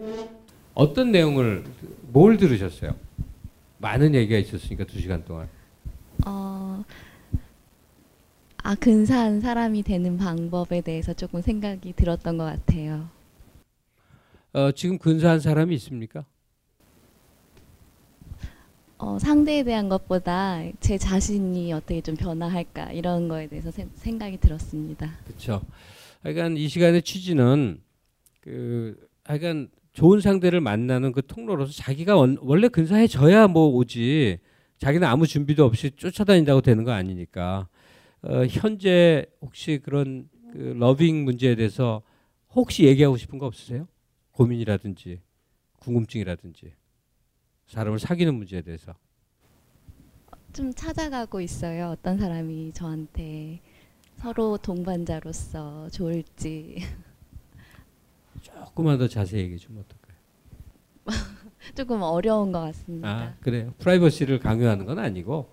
[0.73, 1.63] 어떤 내용을
[2.01, 2.95] 뭘 들으셨어요?
[3.77, 5.47] 많은 얘기가 있었으니까 두 시간 동안.
[6.25, 6.83] 어,
[8.57, 13.09] 아 근사한 사람이 되는 방법에 대해서 조금 생각이 들었던 것 같아요.
[14.53, 16.25] 어, 지금 근사한 사람이 있습니까?
[18.99, 25.11] 어, 상대에 대한 것보다 제 자신이 어떻게 좀 변화할까 이런 거에 대해서 세, 생각이 들었습니다.
[25.25, 25.61] 그렇죠.
[26.21, 27.81] 하여간 이 시간의 취지는
[28.39, 28.95] 그
[29.25, 34.39] 하여간 좋은 상대를 만나는 그 통로로서 자기가 원, 원래 근사해져야 뭐 오지
[34.79, 37.67] 자기는 아무 준비도 없이 쫓아다닌다고 되는 거 아니니까
[38.23, 42.01] 어, 현재 혹시 그런 그 러빙 문제에 대해서
[42.55, 43.87] 혹시 얘기하고 싶은 거 없으세요?
[44.31, 45.21] 고민이라든지
[45.79, 46.73] 궁금증이라든지
[47.67, 48.93] 사람을 사귀는 문제에 대해서
[50.53, 51.89] 좀 찾아가고 있어요.
[51.89, 53.59] 어떤 사람이 저한테
[54.17, 56.77] 서로 동반자로서 좋을지
[58.67, 60.13] 조금만 더 자세히 얘기해 주면 어떨까요?
[61.75, 63.07] 조금 어려운 것 같습니다.
[63.09, 63.73] 아 그래요.
[63.79, 65.49] 프라이버시를 강요하는 건 아니고,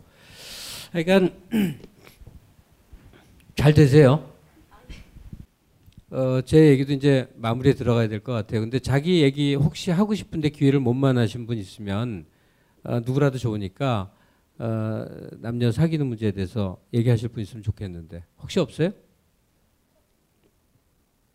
[0.92, 1.34] 그러니까
[3.56, 4.30] 잘 되세요.
[6.10, 8.60] 어, 제 얘기도 이제 마무리에 들어가야 될 것 같아요.
[8.60, 12.26] 근데 자기 얘기 혹시 하고 싶은데 기회를 못 만나신 분 있으면
[12.82, 14.12] 어, 누구라도 좋으니까
[14.58, 15.04] 어,
[15.38, 18.90] 남녀 사귀는 문제에 대해서 얘기하실 분 있으면 좋겠는데 혹시 없어요?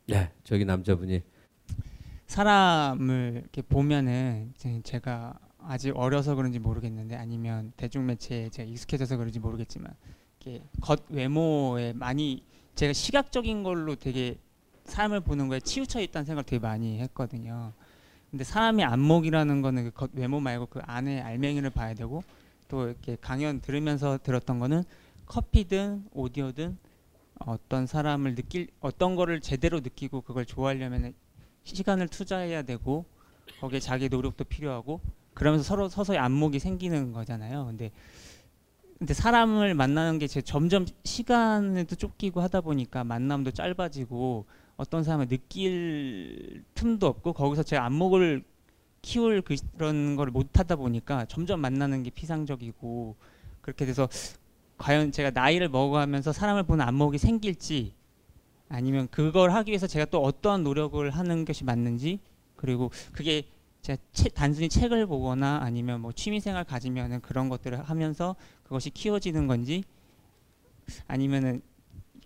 [0.07, 1.21] 네, 저기 남자분이
[2.27, 4.53] 사람을 이렇게 보면은
[4.83, 9.93] 제가 아직 어려서 그런지 모르겠는데 아니면 대중 매체에 제가 익숙해져서 그런지 모르겠지만
[10.39, 12.43] 이렇게 겉 외모에 많이
[12.75, 14.37] 제가 시각적인 걸로 되게
[14.85, 17.73] 사람을 보는 거에 치우쳐 있다는 생각을 되게 많이 했거든요.
[18.29, 22.23] 근데 사람의 안목이라는 거는 그겉 외모 말고 그 안에 알맹이를 봐야 되고
[22.67, 24.83] 또 이렇게 강연 들으면서 들었던 거는
[25.25, 26.77] 커피든 오디오든
[27.39, 31.13] 어떤 사람을 느낄 어떤 거를 제대로 느끼고 그걸 좋아하려면
[31.65, 33.05] 시간을 투자해야 되고
[33.59, 35.01] 거기에 자기 노력도 필요하고
[35.33, 37.65] 그러면서 서로 서서히 안목이 생기는 거잖아요.
[37.65, 37.91] 근데
[38.97, 44.45] 근데 사람을 만나는 게 제 점점 시간에도 쫓기고 하다 보니까 만남도 짧아지고
[44.77, 48.43] 어떤 사람을 느낄 틈도 없고 거기서 제 안목을
[49.01, 49.41] 키울
[49.77, 53.15] 그런 걸 못 하다 보니까 점점 만나는 게 피상적이고
[53.61, 54.07] 그렇게 돼서
[54.77, 57.93] 과연 제가 나이를 먹어가면서 사람을 보는 안목이 생길지
[58.69, 62.19] 아니면 그걸 하기 위해서 제가 또 어떠한 노력을 하는 것이 맞는지
[62.55, 63.43] 그리고 그게
[63.81, 69.83] 제가 체, 단순히 책을 보거나 아니면 뭐 취미생활 가지면은 그런 것들을 하면서 그것이 키워지는 건지
[71.07, 71.61] 아니면은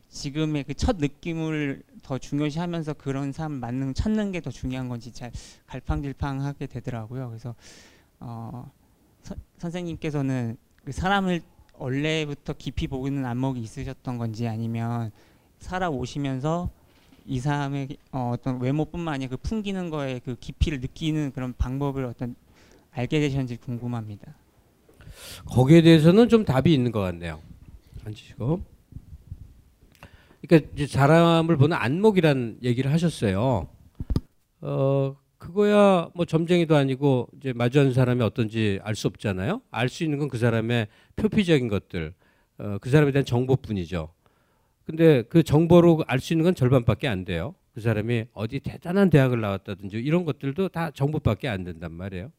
[0.09, 5.31] 지금의 그 첫 느낌을 더 중요시하면서 그런 사람 맞는 찾는 게 더 중요한 건지 잘
[5.67, 7.27] 갈팡질팡하게 되더라고요.
[7.27, 7.53] 그래서
[8.19, 8.71] 어,
[9.21, 11.41] 서, 선생님께서는 그 사람을
[11.73, 15.11] 원래부터 깊이 보는 안목이 있으셨던 건지 아니면
[15.59, 16.69] 살아오시면서
[17.25, 22.35] 이 사람의 어, 어떤 외모뿐만 아니라 그 풍기는 거에 그 깊이를 느끼는 그런 방법을 어떤
[22.91, 24.33] 알게 되셨는지 궁금합니다.
[25.45, 27.39] 거기에 대해서는 좀 답이 있는 것 같네요.
[28.05, 28.61] 앉으시고.
[30.47, 33.67] 그러니까 사람을 보는 안목이란 얘기를 하셨어요.
[34.61, 39.61] 어 그거야 뭐 점쟁이도 아니고 이제 마주하는 사람이 어떤지 알 수 없잖아요.
[39.71, 42.13] 알 수 있는 건 그 사람의 표피적인 것들,
[42.57, 44.09] 어, 그 사람에 대한 정보뿐이죠.
[44.89, 47.53] 근데 그 정보로 알 수 있는 건 절반밖에 안 돼요.
[47.75, 52.31] 그 사람이 어디 대단한 대학을 나왔다든지 이런 것들도 다 정보밖에 안 된단 말이에요.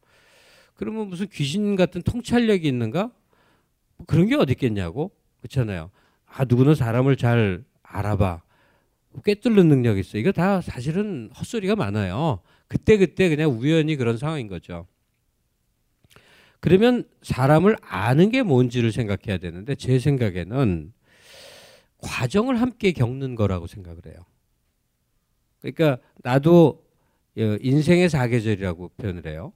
[0.74, 3.12] 그러면 무슨 귀신 같은 통찰력이 있는가?
[3.98, 5.92] 뭐 그런 게 어디 있겠냐고 그렇잖아요.
[6.26, 8.42] 아 누구는 사람을 잘 알아봐.
[9.24, 10.18] 꿰뚫는 능력이 있어.
[10.18, 12.40] 이거 다 사실은 헛소리가 많아요.
[12.66, 14.88] 그때 그때 그냥 우연히 그런 상황인 거죠.
[16.58, 20.92] 그러면 사람을 아는 게 뭔지를 생각해야 되는데 제 생각에는
[22.02, 24.16] 과정을 함께 겪는 거라고 생각을 해요.
[25.60, 26.82] 그러니까 나도
[27.38, 29.52] 어, 인생의 사계절이라고 표현을 해요.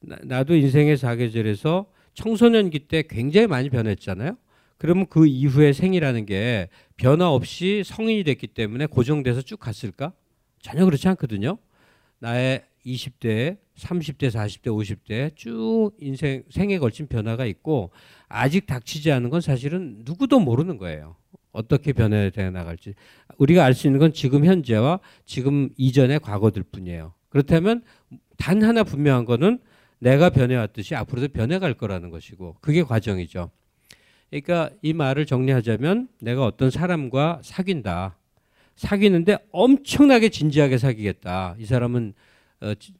[0.00, 4.36] 나도 인생의 사계절에서 청소년기 때 굉장히 많이 변했잖아요.
[4.78, 10.12] 그러면 그 이후의 생이라는 게 변화 없이 성인이 됐기 때문에 고정돼서 쭉 갔을까?
[10.60, 11.58] 전혀 그렇지 않거든요.
[12.18, 17.90] 나의 20대, 30대, 40대, 50대 쭉 인생 생에 걸친 변화가 있고
[18.28, 21.16] 아직 닥치지 않은 건 사실은 누구도 모르는 거예요.
[21.52, 22.94] 어떻게 변해져 나갈지
[23.38, 27.12] 우리가 알 수 있는 건 지금 현재와 지금 이전의 과거들 뿐이에요.
[27.28, 27.82] 그렇다면
[28.36, 29.58] 단 하나 분명한 거는
[29.98, 33.50] 내가 변해왔듯이 앞으로도 변해갈 거라는 것이고 그게 과정이죠.
[34.30, 38.16] 그러니까 이 말을 정리하자면 내가 어떤 사람과 사귄다.
[38.74, 41.56] 사귀는데 엄청나게 진지하게 사귀겠다.
[41.58, 42.14] 이 사람은
[42.62, 42.94] 어, 지,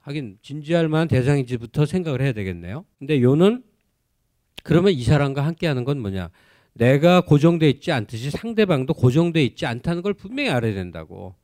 [0.00, 2.84] 하긴 진지할 만한 대상인지부터 생각을 해야 되겠네요.
[2.98, 3.62] 근데 요는
[4.62, 6.30] 그러면 이 사람과 함께하는 건 뭐냐?
[6.80, 11.34] 내가 고정돼 있지 않듯이 상대방도 고정돼 있지 않다는 걸 분명히 알아야 된다고.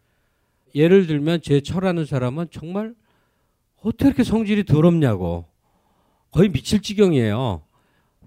[0.74, 2.94] 예를 들면 제 철하는 사람은 정말
[3.82, 5.46] 어떻게 이렇게 성질이 더럽냐고
[6.30, 7.62] 거의 미칠 지경이에요.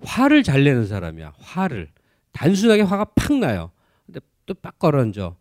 [0.02, 1.34] 화를 잘 내는 사람이야.
[1.40, 1.90] 화를
[2.32, 3.72] 단순하게 화가 팍 나요.
[4.06, 5.36] 근데 또 빡 걸어앉아.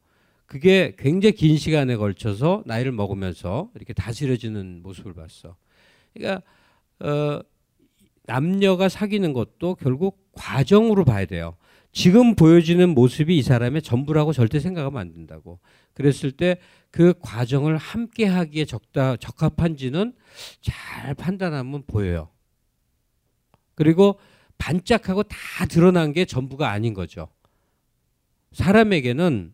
[0.46, 5.54] 그게 굉장히 긴 시간에 걸쳐서 나이를 먹으면서 이렇게 다스려지는 모습을 봤어.
[6.14, 6.42] 그러니까
[7.00, 7.42] 어,
[8.28, 11.56] 남녀가 사귀는 것도 결국 과정으로 봐야 돼요.
[11.90, 15.58] 지금 보여지는 모습이 이 사람의 전부라고 절대 생각하면 안 된다고.
[15.94, 16.58] 그랬을 때
[16.90, 20.14] 그 과정을 함께 하기에 적다, 적합한지는
[20.60, 22.30] 잘 판단하면 보여요.
[23.74, 24.18] 그리고
[24.56, 27.28] 반짝하고 다 드러난 게 전부가 아닌 거죠.
[28.52, 29.52] 사람에게는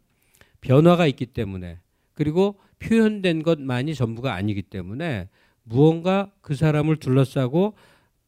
[0.60, 1.80] 변화가 있기 때문에
[2.14, 5.28] 그리고 표현된 것만이 전부가 아니기 때문에
[5.64, 7.74] 무언가 그 사람을 둘러싸고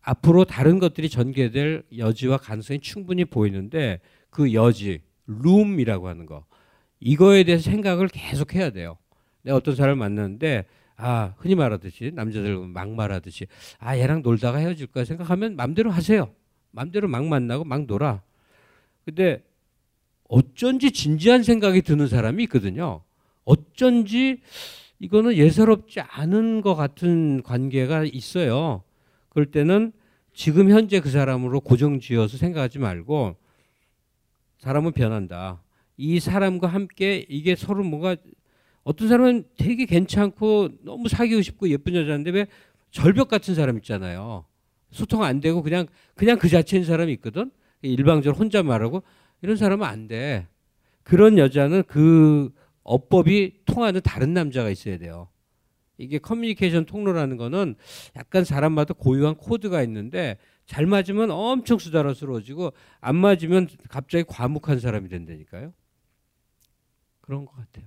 [0.07, 4.01] 앞으로 다른 것들이 전개될 여지와 가능성이 충분히 보이는데
[4.31, 6.45] 그 여지, 룸이라고 하는 거
[7.01, 8.97] 이거에 대해서 생각을 계속 해야 돼요.
[9.43, 10.65] 내가 어떤 사람을 만났는데
[10.97, 13.49] 아 흔히 말하듯이 남자들 막 말하듯이
[13.79, 16.33] 아 얘랑 놀다가 헤어질 거야 생각하면 맘대로 하세요.
[16.71, 18.23] 맘대로 막 만나고 막 놀아.
[19.05, 19.43] 근데
[20.29, 23.03] 어쩐지 진지한 생각이 드는 사람이 있거든요.
[23.45, 24.41] 어쩐지
[25.01, 28.85] 이거는 예사롭지 않은 것 같은 관계가 있어요.
[29.37, 29.93] 그럴 때는
[30.33, 33.37] 지금 현재 그 사람으로 고정지어서 생각하지 말고
[34.57, 35.63] 사람은 변한다.
[35.99, 38.17] 이 사람과 함께 이게 서로 뭔가
[38.83, 42.47] 어떤 사람은 되게 괜찮고 너무 사귀고 싶고 예쁜 여자인데 왜
[42.91, 44.47] 절벽 같은 사람 있잖아요.
[44.91, 47.51] 소통 안 되고 그냥 그냥 그 자체인 사람이 있거든.
[47.83, 49.03] 일방적으로 혼자 말하고
[49.43, 50.47] 이런 사람은 안 돼.
[51.03, 55.29] 그런 여자는 그 어법이 통하는 다른 남자가 있어야 돼요.
[55.99, 57.75] 이게 커뮤니케이션 통로라는 거는
[58.17, 65.73] 약간 사람마다 고유한 코드가 있는데 잘 맞으면 엄청 수다스러워지고 안 맞으면 갑자기 과묵한 사람이 된다니까요.
[67.21, 67.87] 그런 것 같아요.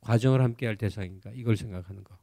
[0.00, 2.18] 과정을 함께 할 대상인가 이걸 생각하는 거.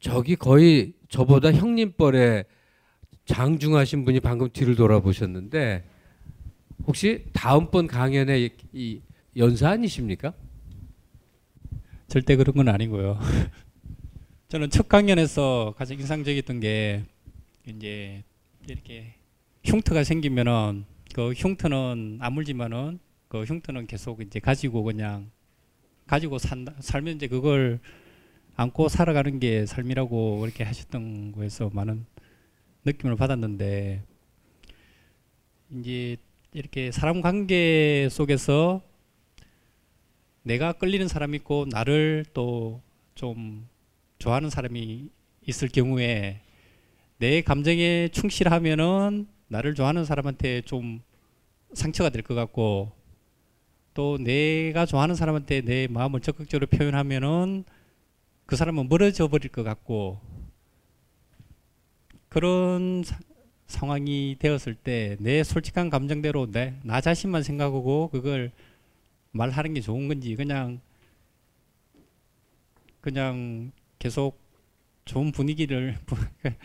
[0.00, 2.44] 저기 거의 저보다 형님뻘에
[3.24, 5.84] 장중하신 분이 방금 뒤를 돌아보셨는데
[6.86, 9.02] 혹시 다음번 강연에 이, 이
[9.36, 10.32] 연사 아니십니까?
[12.08, 13.18] 절대 그런 건 아니고요.
[14.48, 17.04] 저는 첫 강연에서 가장 인상적이었던 게
[17.66, 18.24] 이제
[18.66, 19.14] 이렇게
[19.62, 22.98] 흉터가 생기면은 그 흉터는 아물지만은
[23.28, 25.30] 그 흉터는 계속 이제 가지고 그냥
[26.06, 27.78] 가지고 산다 살면 이제 그걸
[28.56, 32.06] 안고 살아가는 게 삶이라고 그렇게 하셨던 거에서 많은
[32.86, 34.02] 느낌을 받았는데
[35.78, 36.16] 이제
[36.54, 38.87] 이렇게 사람 관계 속에서
[40.48, 42.80] 내가 끌리는 사람이 있고 나를 또
[43.18, 43.66] 좀
[44.20, 45.08] 좋아하는 사람이
[45.48, 46.40] 있을 경우에
[47.18, 51.00] 내 감정에 충실하면은 나를 좋아하는 사람한테 좀
[51.72, 52.92] 상처가 될 것 같고
[53.94, 57.64] 또 내가 좋아하는 사람한테 내 마음을 적극적으로 표현하면은
[58.46, 60.20] 그 사람은 멀어져 버릴 것 같고
[62.28, 63.18] 그런 사,
[63.66, 68.52] 상황이 되었을 때 내 솔직한 감정대로 내 나 자신만 생각하고 그걸
[69.38, 70.80] 말하는 게 좋은 건지 그냥
[73.00, 74.40] 그냥 계속
[75.04, 75.96] 좋은 분위기를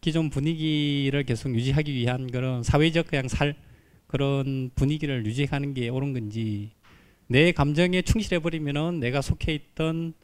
[0.00, 3.56] 기존 분위기를 계속 유지하기 위한 그런 사회적 그냥 살
[4.08, 6.72] 그런 분위기를 유지하는 게 옳은 건지
[7.28, 10.14] 내 감정에 충실해 버리면은 내가 속해 있던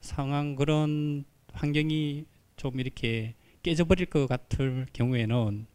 [0.00, 2.24] 상황 그런 환경이
[2.56, 5.66] 좀 이렇게 깨져버릴 것 같을 경우에는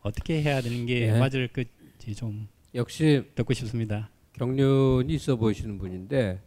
[0.00, 1.18] 어떻게 해야 되는 게 네.
[1.18, 4.08] 맞을 건지 좀 역시 듣고 싶습니다.
[4.38, 6.40] 경륜이 있어 보이시는 분인데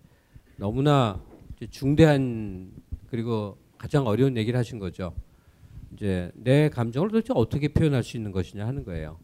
[0.56, 1.22] 너무나
[1.70, 2.72] 중대한
[3.10, 5.14] 그리고 가장 어려운 얘기를 하신 거죠.
[5.94, 9.20] 이제 내 감정을 도대체 어떻게 표현할 수 있는 것이냐 하는 거예요.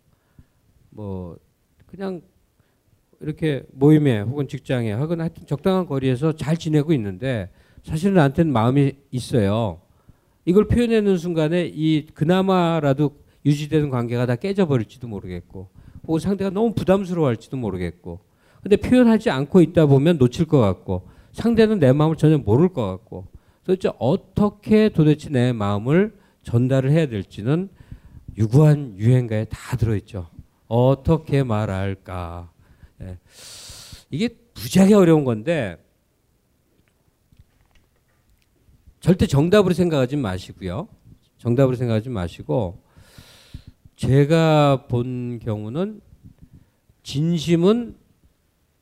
[0.89, 1.38] 뭐
[1.86, 2.22] 그냥
[3.22, 7.49] 이렇게 모임에 혹은 직장에 혹은 하여튼 적당한 거리에서 잘 지내고 있는데
[7.84, 9.82] 사실은 나한테는 마음이 있어요.
[10.43, 13.15] 이걸 표현하는 순간에 이 그나마라도
[13.45, 15.70] 유지되는 관계가 다 깨져버릴지도 모르겠고
[16.05, 18.27] 혹은 상대가 너무 부담스러워할지도 모르겠고
[18.68, 23.28] 근데 표현하지 않고 있다 보면 놓칠 것 같고 상대는 내 마음을 전혀 모를 것 같고
[23.63, 26.13] 도대체 어떻게 도대체 내 마음을
[26.43, 27.70] 전달을 해야 될지는
[28.38, 30.27] 유구한 유행가에 다 들어있죠.
[30.68, 32.52] 어떻게 말할까.
[33.03, 33.18] 예.
[34.11, 35.77] 이게 무지하게 어려운 건데
[38.99, 40.89] 절대 정답으로 생각하지 마시고요.
[41.38, 42.84] 정답으로 생각하지 마시고
[43.95, 46.02] 제가 본 경우는
[47.03, 48.07] 진심은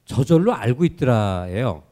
[0.06, 1.84] 저절로 알고 있더라예요.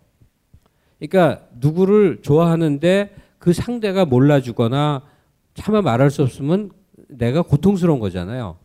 [0.99, 5.03] 그러니까 누구를 좋아하는데 그 상대가 몰라주거나
[5.53, 6.71] 차마 말할 수 없으면
[7.09, 8.57] 내가 고통스러운 거잖아요.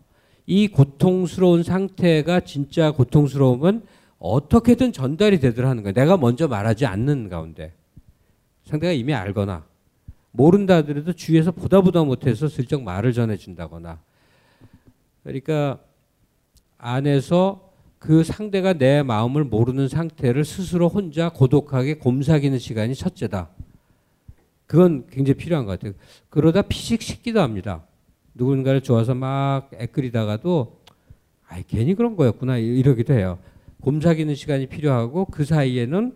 [0.47, 3.83] 이 고통스러운 상태가 진짜 고통스러우면
[4.19, 5.95] 어떻게든 전달이 되더라 하는 거예요.
[5.95, 7.75] 내가 먼저 말하지 않는 가운데.
[8.65, 9.65] 상대가 이미 알거나
[10.31, 13.99] 모른다 하더라도 주위에서 보다 보다 못해서 슬쩍 말을 전해준다거나
[15.23, 15.79] 그러니까
[16.77, 17.68] 안에서
[17.99, 23.49] 그 상대가 내 마음을 모르는 상태를 스스로 혼자 고독하게 곰삭이는 시간이 첫째다.
[24.67, 25.95] 그건 굉장히 필요한 것 같아요.
[26.31, 27.83] 그러다 피식 식기도 합니다.
[28.35, 30.79] 누군가를 좋아서 막 애끓이다가도
[31.49, 33.39] 아이 괜히 그런 거였구나 이러기도 해요.
[33.81, 36.15] 곰삭이는 시간이 필요하고 그 사이에는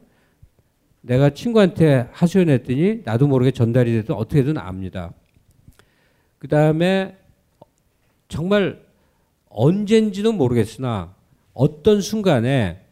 [1.01, 5.13] 내가 친구한테 하소연했더니 나도 모르게 전달이 돼도 어떻게든 압니다.
[6.39, 7.17] 그 다음에
[8.29, 8.81] 정말
[9.49, 11.15] 언젠지는 모르겠으나
[11.55, 12.85] 어떤 순간에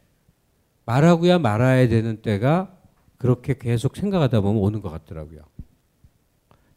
[0.87, 2.77] 말하고야 말아야 되는 때가
[3.17, 5.41] 그렇게 계속 생각하다 보면 오는 것 같더라고요.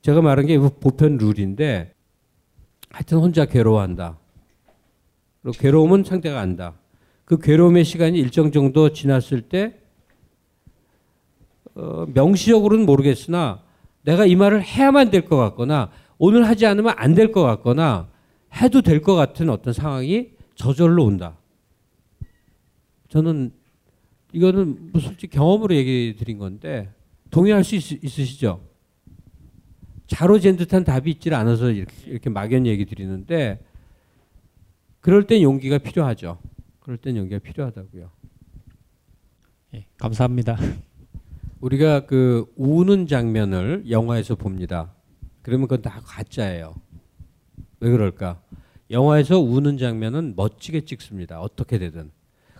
[0.01, 1.93] 제가 말한 게 보편 룰인데
[2.89, 4.17] 하여튼 혼자 괴로워한다.
[5.41, 6.73] 그리고 괴로움은 상대가 안다.
[7.25, 9.79] 그 괴로움의 시간이 일정 정도 지났을 때
[11.75, 13.63] 어, 명시적으로는 모르겠으나
[14.03, 18.09] 내가 이 말을 해야만 될 것 같거나 오늘 하지 않으면 안 될 것 같거나
[18.61, 21.37] 해도 될 것 같은 어떤 상황이 저절로 온다.
[23.13, 23.51] 저는
[24.31, 26.91] 이거는 뭐 솔직히 경험으로 얘기 드린 건데
[27.29, 28.67] 동의할 수 있, 있으시죠?
[30.07, 33.63] 자로잰 듯한 답이 있질 않아서 이렇게, 이렇게 막연 얘기 드리는데
[34.99, 36.39] 그럴 땐 용기가 필요하죠.
[36.79, 38.09] 그럴 땐 용기가 필요하다고요.
[39.75, 40.57] 예, 감사합니다.
[41.61, 44.91] 우리가 그 우는 장면을 영화에서 봅니다.
[45.43, 46.73] 그러면 그건 다 가짜예요.
[47.79, 48.41] 왜 그럴까?
[48.89, 51.39] 영화에서 우는 장면은 멋지게 찍습니다.
[51.41, 52.09] 어떻게 되든.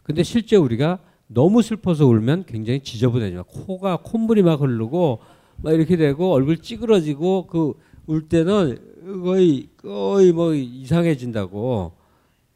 [0.04, 5.20] 근데 실제 우리가 너무 슬퍼서 울면 굉장히 지저분해지면 코가 콧물이 막 흐르고
[5.58, 7.74] 막 이렇게 되고 얼굴 찌그러지고 그
[8.06, 8.78] 울 때는
[9.24, 11.94] 거의 거의 뭐 이상해진다고.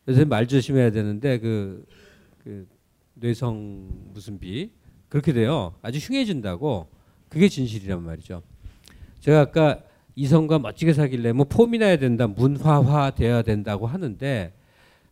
[0.08, 1.86] 요새 말 조심해야 되는데 그,
[2.44, 2.66] 그
[3.14, 4.72] 뇌성 무슨 비
[5.10, 5.74] 그렇게 돼요.
[5.82, 6.88] 아주 흉해진다고.
[7.30, 8.42] 그게 진실이란 말이죠.
[9.20, 9.82] 제가 아까
[10.16, 14.54] 이성과 멋지게 사귈래 뭐 폼이 나야 된다, 문화화 돼야 된다고 하는데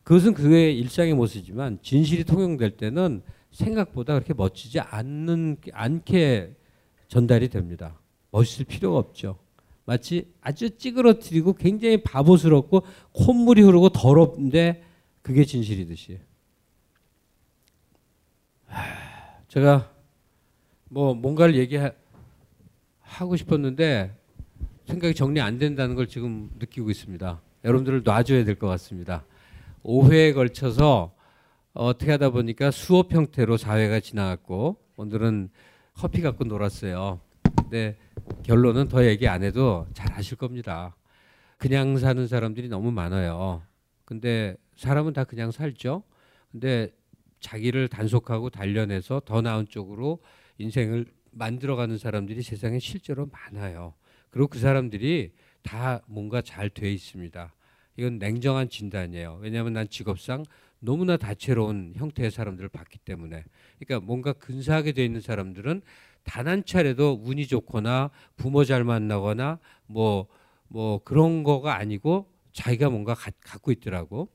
[0.06, 6.56] 그것은 그의 일상의 모습이지만 진실이 통용될 때는 생각보다 그렇게 멋지지 않는 않게
[7.07, 7.99] 전달이 됩니다.
[8.30, 9.40] 멋있을 필요가 없죠.
[9.86, 12.84] 마치 아주 찌그러뜨리고 굉장히 바보스럽고
[13.14, 14.84] 콧물이 흐르고 더럽는데
[15.23, 16.19] 그게 진실이듯이.
[19.48, 19.91] 제가
[20.90, 21.95] 뭐 뭔가를 얘기하고
[23.38, 24.15] 싶었는데
[24.86, 27.41] 생각이 정리 안 된다는 걸 지금 느끼고 있습니다.
[27.64, 29.26] 여러분들을 놔줘야 될 것 같습니다.
[29.85, 31.13] 5회에 걸쳐서
[31.73, 35.49] 어떻게 하다 보니까 수업 형태로 4회가 지나갔고 오늘은
[35.93, 37.19] 커피 갖고 놀았어요.
[37.61, 37.97] 근데
[38.43, 40.95] 결론은 더 얘기 안 해도 잘 아실 겁니다.
[41.57, 43.61] 그냥 사는 사람들이 너무 많아요.
[44.05, 46.03] 근데 사람은 다 그냥 살죠.
[46.51, 46.91] 근데
[47.39, 50.19] 자기를 단속하고 단련해서 더 나은 쪽으로
[50.57, 53.93] 인생을 만들어가는 사람들이 세상에 실제로 많아요.
[54.31, 57.55] 그리고 그 사람들이 다 뭔가 잘 돼 있습니다.
[57.97, 59.39] 이건 냉정한 진단이에요.
[59.41, 60.43] 왜냐하면 난 직업상
[60.80, 63.43] 너무나 다채로운 형태의 사람들을 봤기 때문에.
[63.80, 65.81] 그러니까 뭔가 근사하게 돼 있는 사람들은
[66.23, 70.27] 단 한 차례도 운이 좋거나 부모 잘 만나거나 뭐뭐
[70.67, 74.30] 뭐 그런 거가 아니고 자기가 뭔가 가, 갖고 있더라고.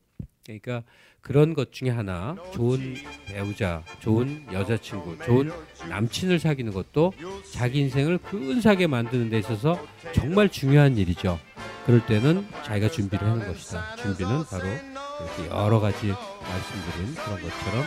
[0.44, 0.84] 그러니까
[1.22, 5.52] 그런 것 중에 하나 좋은 배우자, 좋은 여자친구, 좋은
[5.88, 7.12] 남친을 사귀는 것도
[7.52, 9.78] 자기 인생을 근사하게 만드는 데 있어서
[10.14, 11.38] 정말 중요한 일이죠.
[11.86, 13.96] 그럴 때는 자기가 준비를 하는 것이다.
[13.96, 17.84] 준비는 바로 이렇게 여러 가지 말씀드린 그런 것처럼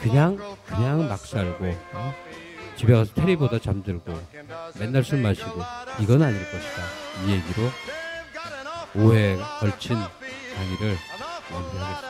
[0.00, 2.14] 그냥 그냥 막 살고 어?
[2.76, 4.18] 집에 가서 테레비 보다 잠들고
[4.78, 5.60] 맨날 술 마시고
[6.00, 6.82] 이건 아닐 것이다.
[7.26, 7.68] 이 얘기로
[8.94, 10.96] 5회 걸친 강의를
[11.50, 12.09] 마무리하겠습니다.